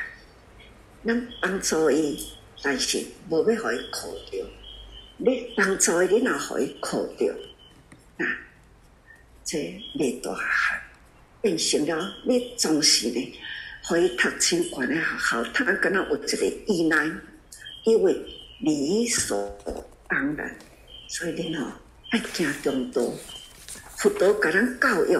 [1.04, 2.28] 咱帮助伊，
[2.62, 4.46] 但是无要互伊苦着。
[5.16, 7.34] 你帮助伊，你若互伊苦着，
[8.16, 8.24] 那
[9.44, 10.80] 这未大汉
[11.42, 13.34] 变成了你总是呢，
[13.82, 17.10] 互伊读清悬的学校，他敢若有一个依赖，
[17.82, 18.14] 因为
[18.60, 19.58] 理所
[20.08, 20.56] 当然，
[21.08, 21.66] 所以你喏
[22.10, 23.02] 爱行中道，
[23.96, 25.18] 辅导甲咱教育。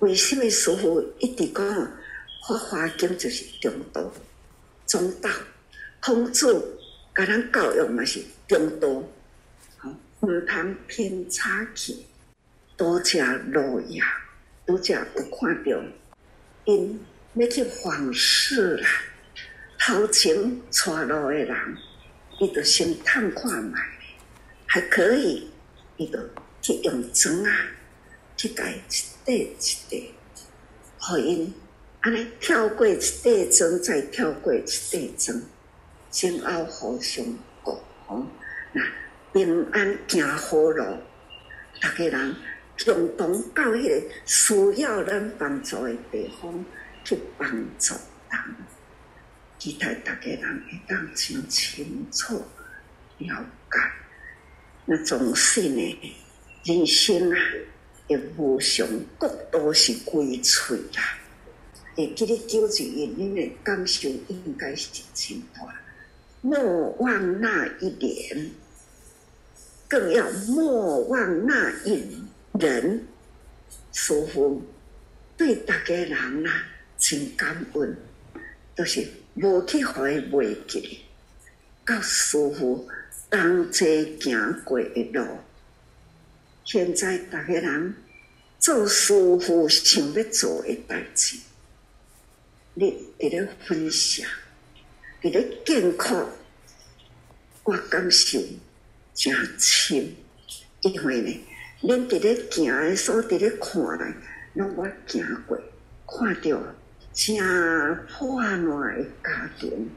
[0.00, 1.64] 为什么师父一直讲
[2.46, 4.12] 《法华经》就是中道、
[4.86, 5.30] 中道？
[6.02, 6.78] 孔子
[7.14, 8.88] 甲咱教育嘛是中道，
[9.78, 9.90] 吼，
[10.20, 11.96] 毋通偏差去，
[12.76, 14.04] 多加路亚，
[14.66, 15.82] 多加有看到
[16.66, 17.00] 因
[17.34, 18.88] 要去访视啦，
[19.78, 21.56] 头前带路的人，
[22.38, 23.80] 伊就先探看卖，
[24.66, 25.50] 还可以，
[25.96, 26.18] 伊就
[26.60, 27.66] 去用砖啊，
[28.36, 28.78] 去改。
[29.26, 29.46] 第一
[29.90, 29.98] 块，
[31.00, 31.52] 互因
[32.00, 35.42] 安尼跳过一块砖，再跳过一块砖，
[36.12, 37.24] 前后互相
[37.64, 38.24] 顾吼，
[38.72, 38.80] 那
[39.32, 40.98] 平安行好路，
[41.80, 42.36] 逐个人
[42.84, 46.64] 共同到迄个需要咱帮助诶地方
[47.02, 47.50] 去帮
[47.80, 47.94] 助
[48.30, 48.40] 人，
[49.58, 52.44] 期待逐个人会当真清楚
[53.18, 53.80] 了解，
[54.84, 56.14] 那总是呢，
[56.62, 57.38] 人生啊。
[58.08, 58.86] 也无常，
[59.18, 61.18] 国都是归翠啦。
[61.96, 65.62] 会记得九字因因的感受应该是真大，
[66.42, 68.50] 莫忘那一年，
[69.88, 72.22] 更要莫忘那一
[72.60, 73.06] 人。
[73.92, 74.62] 师父
[75.38, 76.64] 对大家人啊，
[76.98, 77.96] 真感恩，
[78.74, 81.00] 都、是无去互伊忘记，
[81.86, 82.86] 甲师傅
[83.30, 85.26] 同齐行过的路。
[86.66, 87.94] 现在逐个人
[88.58, 91.38] 做师父想要做诶代志，
[92.74, 94.28] 你伫咧分享，
[95.22, 96.28] 伫咧健康，
[97.62, 98.40] 我感受
[99.14, 100.16] 真深，
[100.80, 101.40] 因为呢，
[101.82, 104.12] 恁伫咧行诶所伫咧看来，
[104.54, 105.56] 拢我行过，
[106.04, 106.60] 看到
[107.12, 107.36] 真
[108.08, 109.88] 破烂诶家庭，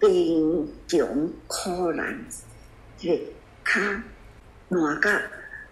[0.00, 2.18] 贫穷苦难，
[2.98, 3.22] 这个
[3.64, 3.80] 较
[4.70, 5.22] 烂甲。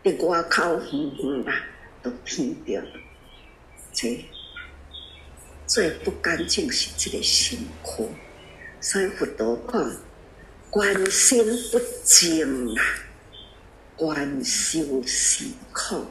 [0.04, 1.64] 伫外口远远啦，
[2.02, 2.84] 都听着。
[3.90, 4.22] 这
[5.66, 8.12] 最不干净是这个辛苦，
[8.82, 9.96] 所以佛陀讲，
[10.68, 11.42] 观心
[11.72, 12.84] 不净啊，
[13.96, 16.04] 观修是苦。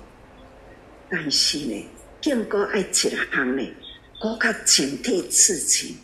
[1.08, 1.88] 但是呢，
[2.20, 3.64] 更过爱一项呢，
[4.22, 5.98] 我较警惕自己，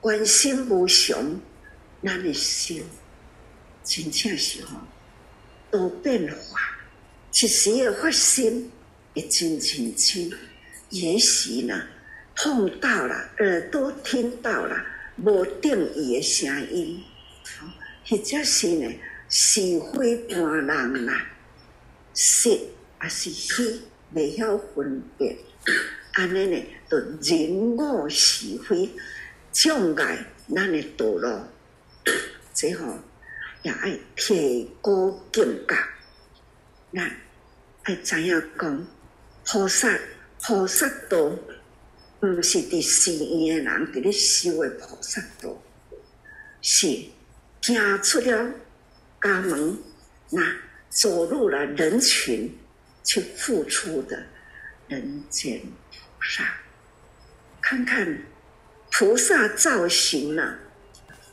[0.00, 1.40] 观心无常，
[2.02, 2.84] 咱的心
[3.84, 4.78] 真正是吼
[5.70, 6.61] 多变化。
[7.42, 8.70] 一时的发心，
[9.14, 10.32] 一真清清，
[10.90, 11.82] 也许呢
[12.36, 14.76] 碰到了，耳朵听到了
[15.16, 17.02] 无定义的声音，
[18.06, 18.88] 或者是呢
[19.28, 19.60] 是
[19.92, 21.26] 非判人啦，
[22.14, 22.56] 是
[22.98, 23.80] 还是虚，
[24.12, 25.36] 未晓分别，
[26.12, 28.88] 安尼呢，就人我是非，
[29.50, 30.24] 障碍
[30.54, 31.40] 咱的道路，
[32.54, 32.86] 最后
[33.62, 35.74] 也爱提高境界。
[36.94, 37.10] 咱
[37.84, 38.86] 爱知影讲，
[39.44, 39.98] 菩萨
[40.40, 41.18] 菩萨道，
[42.20, 45.60] 毋是伫寺院的人伫咧修的菩萨道，
[46.60, 46.86] 是
[47.60, 48.54] 行出了
[49.20, 49.76] 家门，
[50.30, 50.40] 那
[50.90, 52.56] 走入了人群
[53.02, 54.26] 去付出的
[54.86, 55.60] 人间
[55.90, 56.54] 菩萨。
[57.60, 58.26] 看看
[58.92, 60.56] 菩萨造型啊，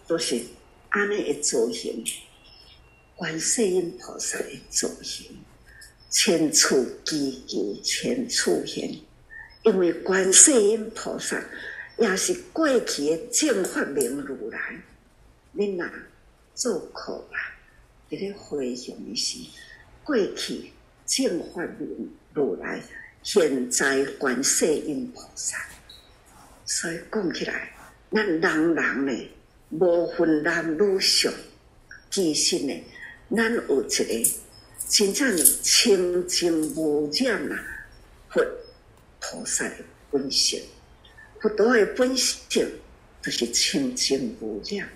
[0.08, 0.42] 都是
[0.90, 2.04] 安尼的造型，
[3.16, 5.44] 观世音菩萨的造型。
[6.10, 8.92] 千处祈求千处现，
[9.64, 11.40] 因为观世音菩萨
[12.00, 14.60] 也是过去的正法明如来。
[15.56, 15.88] 恁若
[16.56, 17.38] 做苦啊，
[18.10, 19.38] 伫咧回向的是
[20.04, 20.72] 过去
[21.06, 22.82] 正法明如来，
[23.22, 25.58] 现在观世音菩萨。
[26.66, 27.72] 所以讲起来，
[28.12, 29.30] 咱人人呢，
[29.70, 31.32] 无分男女上，
[32.10, 32.84] 其实呢，
[33.36, 34.30] 咱有一个。
[34.90, 37.64] 真正清净无染啊！
[38.32, 38.44] 佛
[39.22, 39.76] 菩萨的
[40.10, 40.64] 本性，
[41.40, 42.68] 佛陀的本性
[43.22, 44.90] 就是清净无染。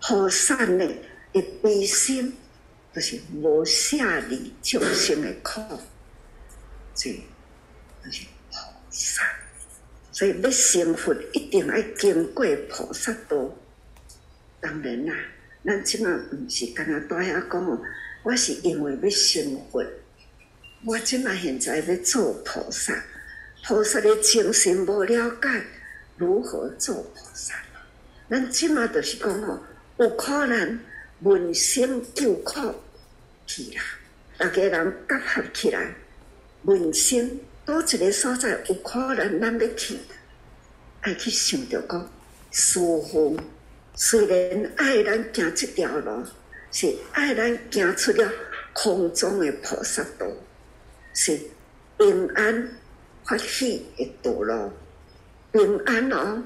[0.00, 0.84] 菩萨呢，
[1.32, 2.36] 一悲心
[2.92, 5.62] 就是无下离众生的苦，
[6.92, 8.56] 这就是菩
[8.90, 9.22] 萨。
[10.10, 13.56] 所以要成佛，一定要经过菩萨道。
[14.60, 15.14] 当然啦，
[15.64, 17.82] 咱即马毋是干那大遐讲。
[18.22, 19.84] 我是因为要成佛，
[20.84, 23.04] 我即马现在要做菩萨。
[23.64, 25.64] 菩萨的精神无了解，
[26.16, 27.54] 如何做菩萨？
[28.28, 29.58] 咱即马就是讲吼，
[29.98, 30.78] 有可能
[31.20, 32.74] 闻声救苦
[33.46, 33.82] 去啦。
[34.36, 35.94] 大家人结合起来，
[36.62, 39.98] 闻声多一个所在，有可能咱要去，
[41.00, 42.12] 爱去想着讲，
[42.50, 43.38] 师父
[43.94, 46.24] 虽然爱咱行这条路。
[46.70, 48.30] 是爱咱行出了
[48.72, 50.26] 空中的菩萨道，
[51.14, 51.40] 是
[51.96, 52.68] 平安
[53.24, 54.72] 欢喜的道路，
[55.50, 56.44] 平安哦，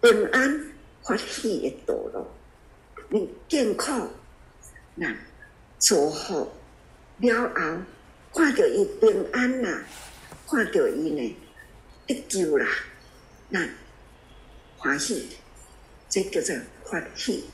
[0.00, 2.26] 平安欢喜的道路。
[3.08, 4.10] 你健康，
[4.96, 5.14] 那
[5.78, 6.52] 做好
[7.18, 7.80] 了后，
[8.34, 9.84] 看到伊平安啦，
[10.48, 11.36] 看到伊呢
[12.06, 12.66] 得救啦，
[13.48, 13.68] 那
[14.76, 15.28] 欢喜，
[16.08, 17.44] 这叫做欢喜。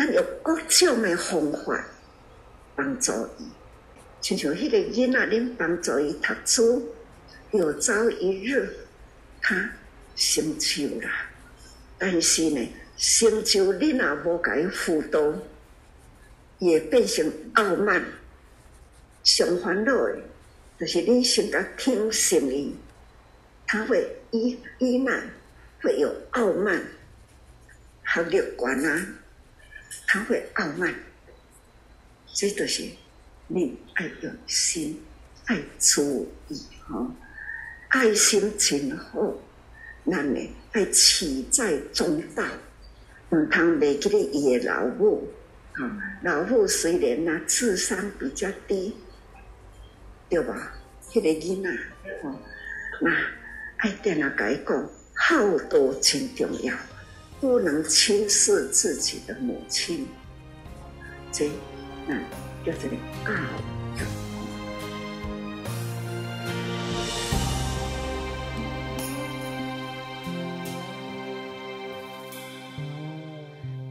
[0.00, 1.84] 咱用各种的方法
[2.74, 3.44] 帮助伊，
[4.22, 6.94] 亲像迄个囡仔，恁帮助伊读书，
[7.50, 8.66] 有朝一日
[9.42, 9.70] 他
[10.16, 11.28] 成就啦。
[11.98, 15.34] 但是呢，成就恁也无甲伊辅导，
[16.60, 18.02] 也变成傲慢。
[19.22, 20.16] 上烦恼的，
[20.78, 22.74] 就是恁先甲听信伊，
[23.66, 25.20] 他会依依赖，
[25.82, 26.82] 会有傲慢，
[28.02, 29.06] 学历悬啊。
[30.06, 30.94] 他会傲慢，
[32.32, 32.84] 这都是
[33.48, 35.02] 你爱用心
[35.46, 37.14] 爱注意哈，
[37.88, 39.34] 爱心真好，
[40.06, 42.44] 咱呢爱持在中道，
[43.30, 45.28] 唔通袂记得伊的老母，
[45.72, 45.90] 哈，
[46.22, 48.96] 老母虽然呐智商比较低，
[50.28, 50.72] 对吧？
[51.08, 51.70] 迄个囡仔，
[52.22, 52.38] 哦，
[53.00, 53.10] 那
[53.78, 56.74] 爱点啊，甲伊讲，好道真重要。
[57.40, 60.06] 不能轻视自己的母亲，
[61.32, 61.48] 这
[62.06, 62.22] 嗯，
[62.66, 62.98] 就这里。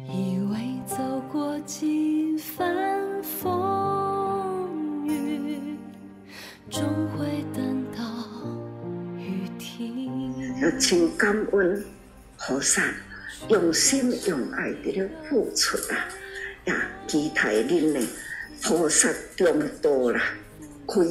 [0.07, 5.75] 以为走过几番风雨，
[6.69, 6.83] 终
[7.17, 8.03] 会等到
[9.17, 10.61] 雨停。
[10.61, 11.83] 要请感恩
[12.37, 12.83] 菩萨。
[13.47, 16.07] 用心用爱伫咧付出啊，
[16.65, 16.73] 也
[17.07, 18.07] 期待恁呢
[18.61, 20.21] 菩萨中道啦，
[20.85, 21.01] 开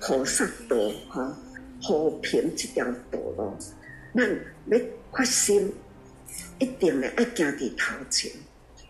[0.00, 0.76] 菩萨道
[1.08, 1.36] 哈，
[1.82, 3.56] 和平这条道路，
[4.14, 4.28] 咱
[4.66, 4.78] 要
[5.12, 5.72] 发心，
[6.58, 8.32] 一定呢爱行伫头前，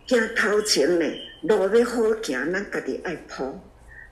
[0.06, 1.04] 行头前呢
[1.42, 3.60] 路要好行，咱家己爱铺，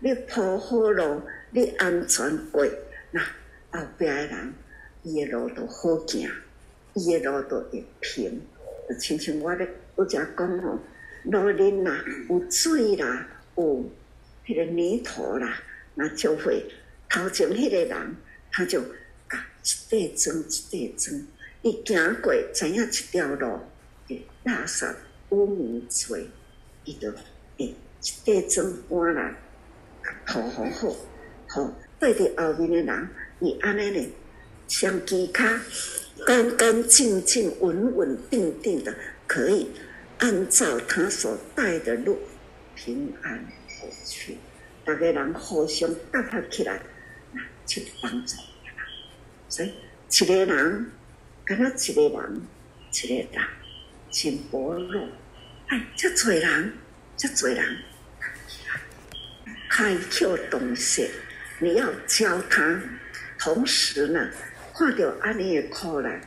[0.01, 1.23] 你铺好路，
[1.53, 2.67] 你安全过，
[3.13, 3.21] 那
[3.71, 4.53] 后壁诶人
[5.05, 6.29] 伊诶路都好行，
[6.95, 8.43] 伊诶路都会平。
[8.99, 10.79] 亲像我咧，我只讲吼，
[11.25, 13.27] 路边呐有水啦，
[13.57, 13.85] 有
[14.47, 15.59] 迄个泥土啦，
[15.95, 16.65] 那就会
[17.09, 18.17] 头前迄个人，
[18.53, 18.81] 他就
[19.29, 21.27] 啊一块砖一块砖，
[21.63, 23.61] 伊行过知影一条路
[24.09, 24.95] 诶垃圾
[25.31, 26.19] 污泥多，
[26.85, 27.11] 伊就
[27.57, 29.35] 诶一块砖搬来
[30.27, 30.97] 好好好，
[31.49, 33.09] 好，对着后面的人，
[33.41, 34.13] 伊安尼呢，
[34.69, 35.17] 双脚
[36.27, 38.95] 干干净净、稳稳定定的，
[39.27, 39.71] 可以
[40.19, 42.19] 按照他所带的路
[42.75, 43.47] 平安
[43.81, 44.39] 过去。
[44.85, 46.81] 大家人互相搭合起来，
[47.67, 48.37] 就帮助。
[49.49, 49.73] 所以
[50.11, 50.91] 一个人，
[51.45, 52.43] 敢若一个人，
[52.93, 53.45] 一个人，
[54.11, 55.09] 真薄弱。
[55.69, 56.73] 哎，这多人，
[57.17, 57.79] 这多人，
[59.71, 61.11] 开窍洞悉，
[61.59, 62.81] 你要教他，
[63.39, 64.31] 同时呢，
[64.77, 66.21] 看到安尼的苦难，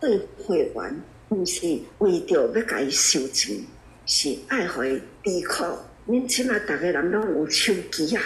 [0.00, 1.66] 对会员毋是
[1.98, 3.58] 为着要甲伊收钱，
[4.06, 5.64] 是爱互伊抵苦。
[6.06, 8.22] 恁起码大家人拢有手机啊，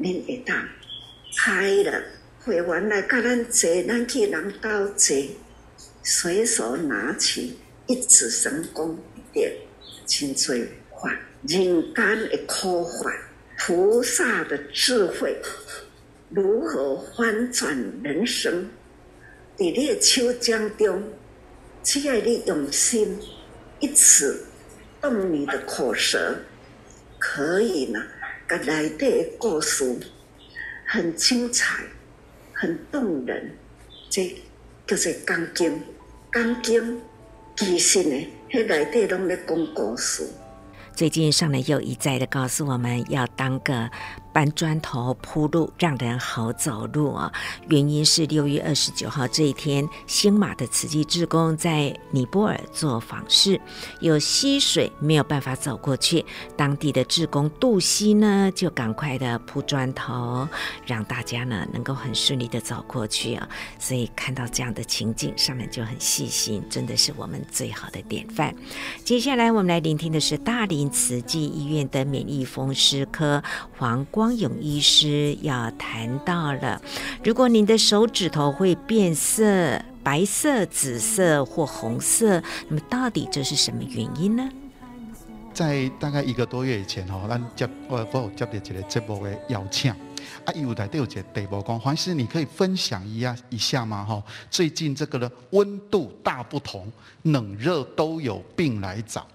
[0.00, 0.68] 恁会当
[1.38, 2.02] 开了。
[2.40, 5.16] 会员来甲咱坐，咱去人家坐，
[6.02, 9.52] 随手拿起一指神功一点，
[10.06, 11.08] 清脆化
[11.46, 13.14] 人间的苦患，
[13.56, 15.40] 菩萨的智慧
[16.34, 18.70] 如何翻转人生？
[19.56, 21.02] 在你的手掌中，
[21.82, 23.18] 只要你用心，
[23.80, 24.46] 一次
[25.00, 26.36] 动你的口舌，
[27.18, 28.02] 可以呢，
[28.48, 29.94] 甲内底的故事
[30.86, 31.82] 很精彩。
[32.54, 33.50] 很动人，
[34.08, 34.34] 这
[34.86, 35.82] 叫做钢筋，
[36.30, 37.00] 钢筋
[37.56, 40.24] 其实呢，迄内底拢咧讲故事。
[40.94, 43.90] 最近上人又一再的告诉我们要当个。
[44.32, 47.30] 搬砖头铺路，让人好走路啊！
[47.68, 53.60] 原因是六月二十九号这一天，新马的慈济志工在尼泊尔做访视，
[54.00, 56.24] 有溪水没有办法走过去，
[56.56, 60.48] 当地的志工渡溪呢，就赶快的铺砖头，
[60.86, 63.46] 让大家呢能够很顺利的走过去啊！
[63.78, 68.54] 所以看到这样的情景，上面就很细心，真的是我们最好的典范。
[69.04, 73.42] 接下来我们来聆听的是大林慈济医院的免疫风湿科
[73.76, 74.21] 黄光。
[74.22, 76.80] 光勇医师要谈到了，
[77.24, 84.48] 如果您的手指头会变色，白色、紫色或红色，那么到底这是什么原因呢？
[85.52, 94.04] 在大概一个多月以前哦，咱接我我接到一个节目的邀请，啊，有台都有一个题目讲，黄师你可以分享一下一下吗？
[94.04, 96.86] 哈，最近这个呢温度大不同，
[97.22, 99.26] 冷热都有病来找。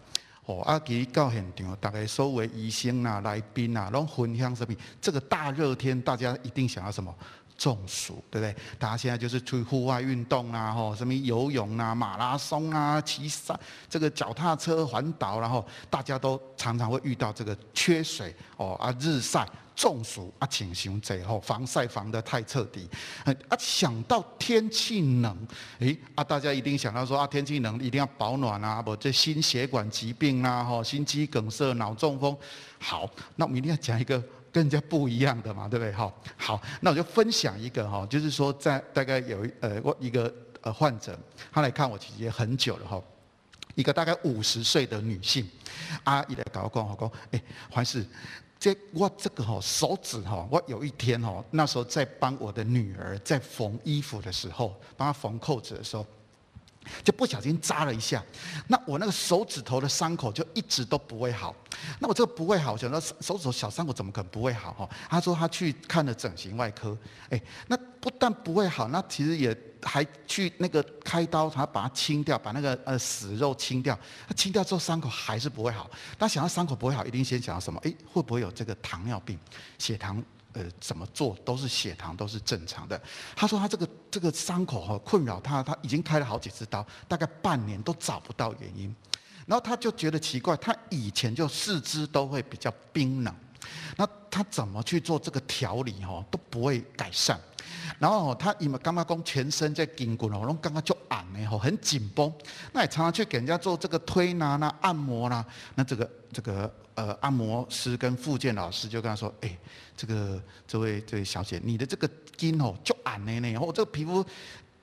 [0.48, 4.74] 哦，阿吉到现场，大家所有医生啊、来宾啊，拢分享什么？
[5.02, 7.14] 这个大热天，大家一定想要什么？
[7.58, 8.56] 中暑，对不对？
[8.78, 19.48] 大家现在就是出去户外运动啊，吼，什么游泳啊、马拉松啊、骑山、这个脚踏车环岛，然后大家都常常会遇到这个缺水哦啊，日晒。
[19.78, 22.90] 中暑啊，请熊贼吼，防晒防得太彻底。
[23.24, 25.38] 啊，想到天气冷，
[25.78, 32.36] 诶啊，大家一定想到说啊，天气冷一定要保暖啊，不这心血管疾病啊，吼，心肌梗塞、脑中风。
[32.80, 34.20] 好，那我们一定要讲一个
[34.58, 35.94] 跟人家不一样的嘛，对不对？
[35.94, 41.16] 哈，好，那我就分享一个哈，就是说在大概有呃，我一个呃患者，
[41.52, 43.00] 他来看我其实也很久了哈，
[43.76, 45.48] 一个大概五十岁的女性，
[46.06, 48.04] 阿姨来跟我讲，我讲，哎，还是。
[48.60, 56.04] 这我这个哈手指哈，我有一天哈，那时候在帮我的女儿在缝衣服的时候，帮她缝扣子的时候，
[57.04, 58.24] 就不小心扎了一下，
[58.68, 61.56] 那我那个手指头的伤口就一直都不会好。
[62.00, 64.90] 那我这个不会好，我想到手指头小伤口怎么可能不会好哈？
[65.10, 66.98] 他说他去看了整形外科，
[67.30, 69.58] 哎，那不但不会好，那其实也。
[69.84, 73.98] 还去那个开刀，他把它清掉，把那个呃死肉清掉。
[74.28, 75.90] 他清掉之后，伤口还是不会好。
[76.18, 77.80] 他想要伤口不会好，一定先想到什么？
[77.84, 79.38] 诶，会不会有这个糖尿病？
[79.78, 80.22] 血糖
[80.54, 83.00] 呃怎么做都是血糖都是正常的。
[83.36, 88.96] 他说他这个这个伤口哈困扰他，他已经开了好几次刀，大概半年都找不到原因。
[89.46, 93.34] 然后他就觉得奇怪，他以前就四肢都会比较冰冷，
[93.96, 97.40] 那他怎么去做这个调理哈都不会改善。
[97.98, 102.32] 然后他因为刚刚讲全身在筋骨哦，拢刚刚就按呢吼，很紧绷。
[102.74, 105.46] 那也常常去给人家做这个推拿啦、按摩啦。
[105.76, 109.58] 那这个这个呃按摩师跟复健老师就跟他说：“哎，
[109.96, 114.24] 这个这位这位小姐，你的这个筋哦就按呢呢，哦这个皮肤。”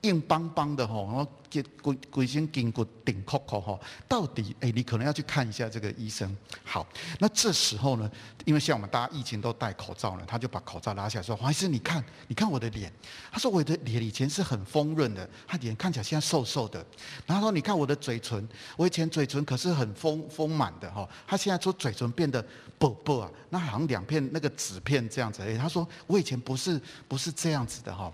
[0.05, 6.35] 硬邦邦的吼，然后给规规身筋骨顶扣扣吼，到底哎，你可能要去看一下这个医生。
[6.63, 6.85] 好，
[7.19, 8.09] 那这时候呢，
[8.45, 12.91] 因为像我们大家疫情都戴口罩了，他就把口罩拉下来说：“黄医师，你看，你看我的脸。”
[13.31, 16.85] 他说：“我的脸以前是很丰润的，他脸看起来现在瘦瘦的。”
[17.25, 18.47] 然后说：“你看我的嘴唇，
[18.77, 22.45] 我以前嘴唇可是很丰丰满的哈，他现在说嘴唇变得
[22.77, 28.11] 薄薄啊，那好像两片那个纸片这样子。”哎，他说：“我以前不是不是这样子的哈。”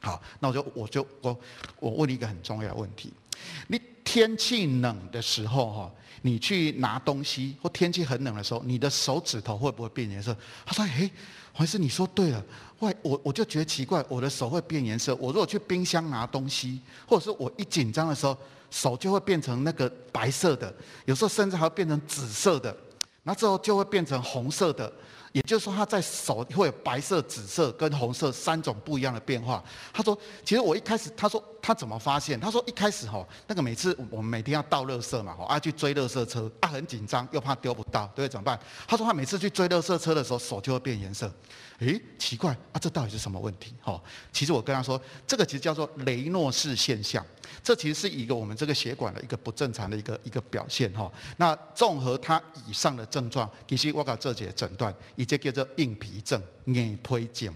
[0.00, 1.38] 好，那我就我就我
[1.78, 3.12] 我问你一个很重要的问题，
[3.68, 5.92] 你天气冷的时候哈，
[6.22, 10.34] 你去拿东西，或天气很冷的时候，你的手指头会不会变颜色？
[10.64, 11.10] 他说：诶，
[11.52, 12.42] 黄医师，你说对了。
[12.78, 15.14] 我我我就觉得奇怪，我的手会变颜色。
[15.16, 18.34] 我如果去冰箱拿东西，或者是我一紧张的时候，
[18.70, 20.74] 手就会变成那个白色的，
[21.04, 22.74] 有时候甚至还会变成紫色的，
[23.24, 24.90] 那之后就会变成红色的。
[25.32, 29.62] 也就是说，他在手会有白色、紫色跟红色三种不一样的变化。
[29.92, 32.38] 他说：“其实我一开始，他说他怎么发现？
[32.38, 38.58] 他说一开始哈，那个每次我们每天要倒垃圾嘛，哈，啊去追垃圾车，啊很紧张，又怕丢不到，对，怎么办？
[38.86, 41.32] 他说他每次去追垃圾车的时候，手就会变颜色。
[41.80, 43.74] 诶，奇怪啊，这到底是什么问题？
[43.80, 44.00] 哈，
[44.32, 47.24] 其实我跟他说，这个其实叫做雷诺氏现象。”
[47.64, 51.10] 这其实是一个我们这个血管的一个不正常的一个一个表现哈。
[51.36, 57.52] 那综合他以上的症状，其实我搞这节诊断，以及叫做硬皮症、硬皮症。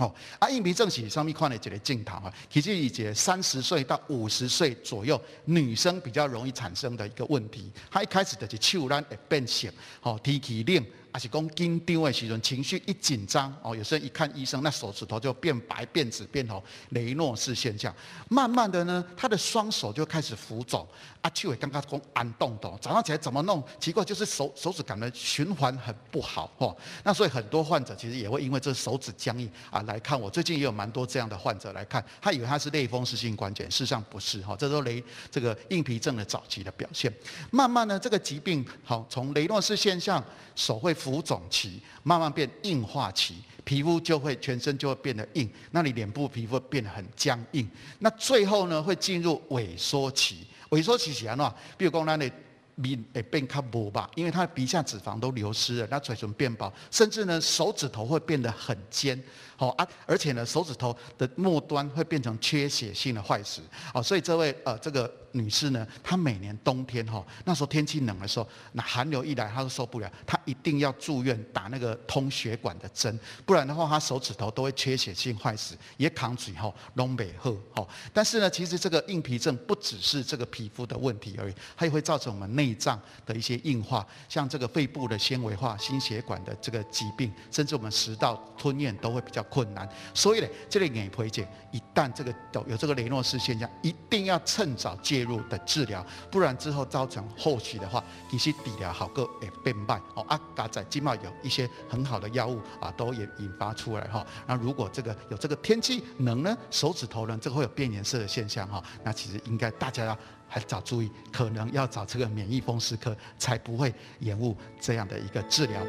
[0.00, 7.70] 好，啊，硬皮症是上面看的这个镜头啊，其实以及三十岁到五十岁左右女生比较容易产生的一个问题。
[7.90, 9.68] 她一开始就是手会变色，
[10.00, 10.82] 好，天气冷。
[11.12, 17.94] 还是讲紧张的时阵，情绪一紧张哦，有时候一看医生，那手指头就变白、变紫、变红，雷诺氏现象。
[18.28, 20.86] 慢慢的呢，他的双手就开始浮肿。
[21.22, 23.62] 阿秋伟刚刚讲安动动，早上起来怎么弄？
[23.78, 26.74] 奇怪，就是手手指感觉循环很不好哦。
[27.04, 30.30] 那所以很多患者其实也会因为这手指僵硬啊来看我。
[30.30, 37.12] 最近也有蛮多这样的患者来看，他以为他是类风湿性关节，事实上不是哈，这都雷这个硬皮症的早期的表现。
[37.50, 47.66] 慢慢呢，这个疾病好从雷诺氏现象，手会浮肿期，慢慢变硬化期，皮肤就会全身就会变得硬，那你脸部皮肤变得很僵硬，
[48.00, 50.46] 那最后呢会进入萎缩期。
[50.70, 51.52] 萎缩期是安怎？
[51.78, 52.30] 比如讲，咱的
[52.74, 59.20] 面会变较薄吧，因为他的鼻下脂肪都流失了，那嘴唇变薄，甚至呢手指头会变得很尖。
[59.60, 63.60] 好啊，而且呢手指头的末端会变成缺血性的坏死。
[63.92, 65.12] 好，所以这位呃这个。
[65.32, 77.86] 女士呢，她每年冬天哈，那时候天气冷的时候，那寒流一来，她都受不了，她一定要住院打那个通血管的针，不然的话，她手指头都会缺血性坏死，也扛嘴哈，东北鹤哈。
[78.12, 89.88] 但是呢，其实这个硬皮症不只是这个皮肤的问题而已，它也会造成我们内脏的一些硬化，像这个肺部的纤维化、心血管的这个疾病，甚至我们食道吞咽都会比较困难。
[90.14, 94.96] 所以呢，这类硬皮症一旦这个有有这个雷诺氏现象，一定要趁早。
[95.02, 100.22] 介入的治疗，不然之后造成后续的话，其实治疗好个也变慢哦。
[100.28, 104.24] 啊，加在今嘛有一些很好的药物啊，都也引发出来哈。
[104.46, 108.80] 那如果这个有这个天气冷呢，手指头呢，这个会有变颜色的现象哈。
[109.02, 110.16] 那其实应该大家要
[110.50, 115.80] 还早注意，可能要找这个免疫风湿科，才不会延误这样的一个治疗。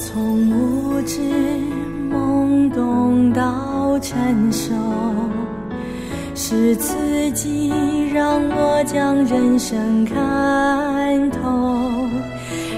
[0.00, 1.20] 从无知
[2.10, 4.74] 懵懂到成熟。
[6.34, 7.70] 是刺激
[8.12, 12.08] 让我将人生看透，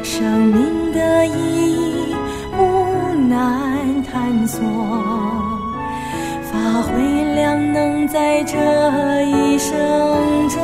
[0.02, 2.14] 生命的意义
[2.50, 4.60] 不难探索，
[6.54, 8.56] 发挥良能在这
[9.22, 9.74] 一生
[10.48, 10.62] 中，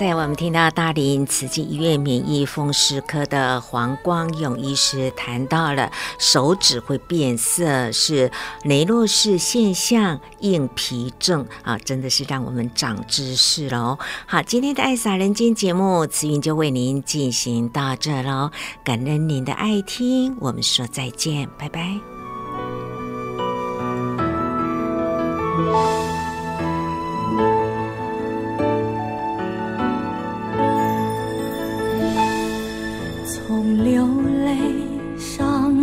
[0.00, 8.32] 在我们听到大林慈济医院免疫风湿科的黄光勇医师谈到了手指会变色是
[8.62, 13.98] 雷诺氏现象硬皮症啊，真的是让我们长知识喽。
[14.24, 18.50] 好，今天的爱洒人间节目，慈云就为您进行到这喽，
[18.82, 22.00] 感恩您的爱听，我们说再见，拜拜。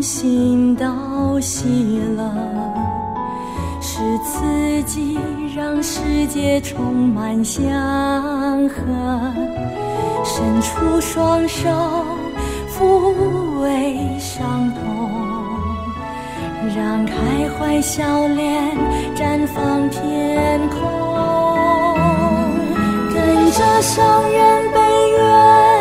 [0.08, 2.24] 心到喜乐，
[3.82, 5.20] 是刺激
[5.53, 7.62] 让世界充满祥
[8.70, 9.34] 和。
[10.24, 11.70] 伸出双手
[12.70, 14.80] 抚慰伤痛，
[16.74, 17.14] 让开
[17.60, 18.78] 怀笑脸
[19.14, 20.80] 绽放天空，
[23.14, 24.80] 跟着上人悲
[25.18, 25.76] 愿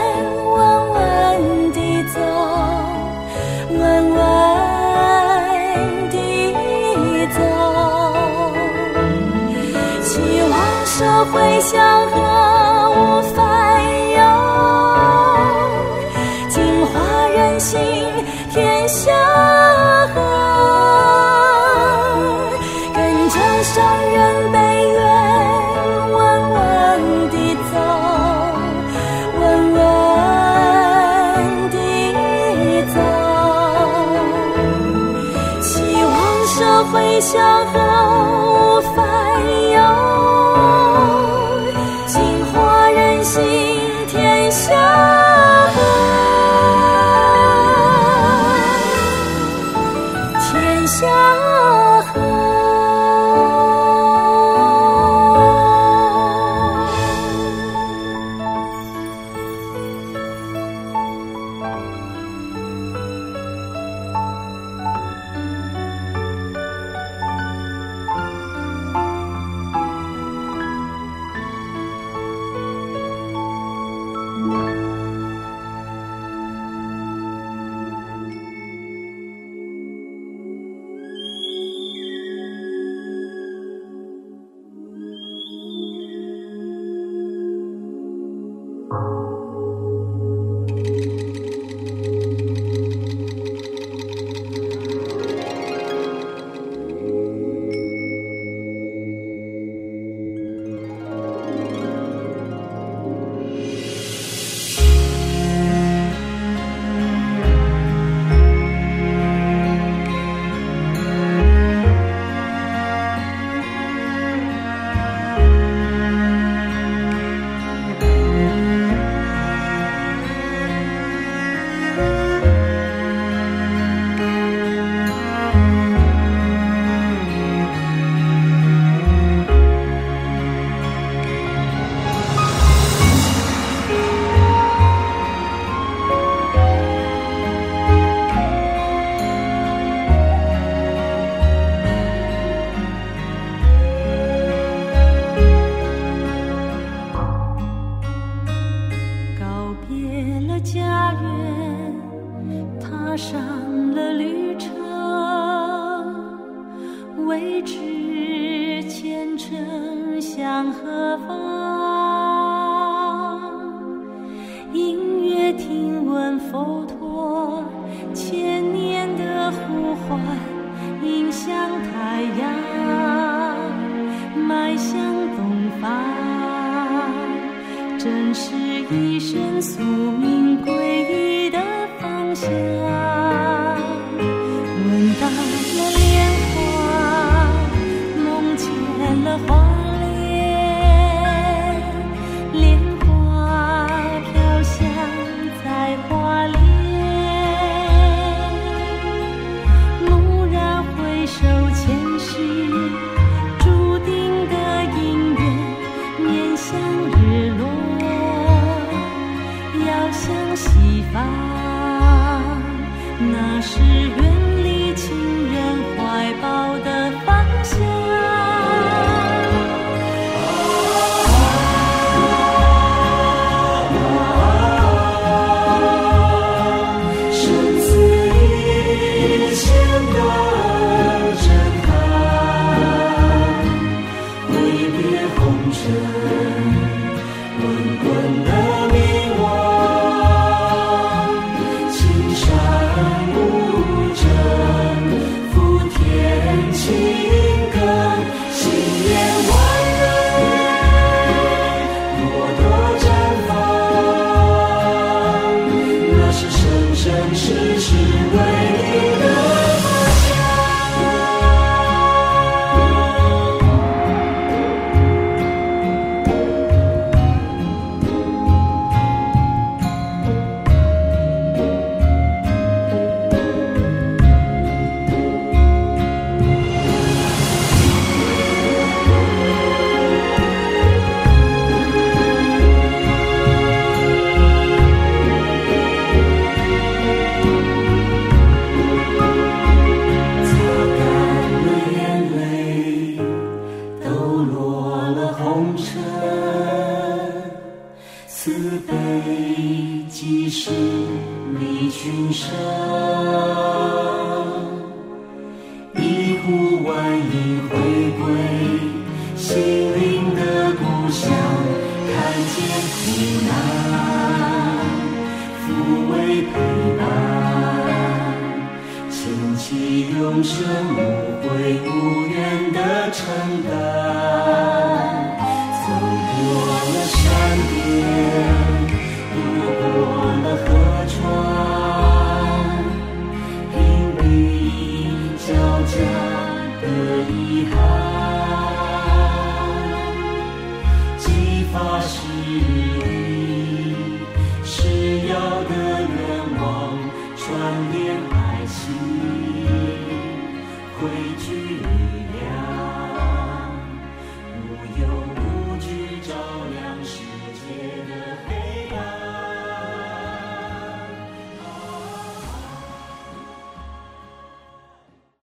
[11.33, 12.15] 回向和
[12.91, 13.37] 无烦
[14.13, 14.19] 忧，
[16.49, 16.93] 净化
[17.29, 17.81] 人心，
[18.53, 19.13] 天下
[20.15, 20.21] 和。
[22.95, 23.75] 跟着圣
[24.13, 24.59] 人悲
[24.93, 24.99] 愿，
[26.13, 26.17] 稳
[26.51, 26.59] 稳
[27.31, 27.35] 地
[27.71, 27.75] 走，
[29.41, 29.43] 稳
[29.75, 29.79] 稳
[31.71, 31.75] 地
[32.95, 32.97] 走，
[35.61, 35.71] 希
[36.05, 36.15] 望
[36.47, 36.57] 社
[36.93, 37.35] 会祥
[37.73, 37.86] 和。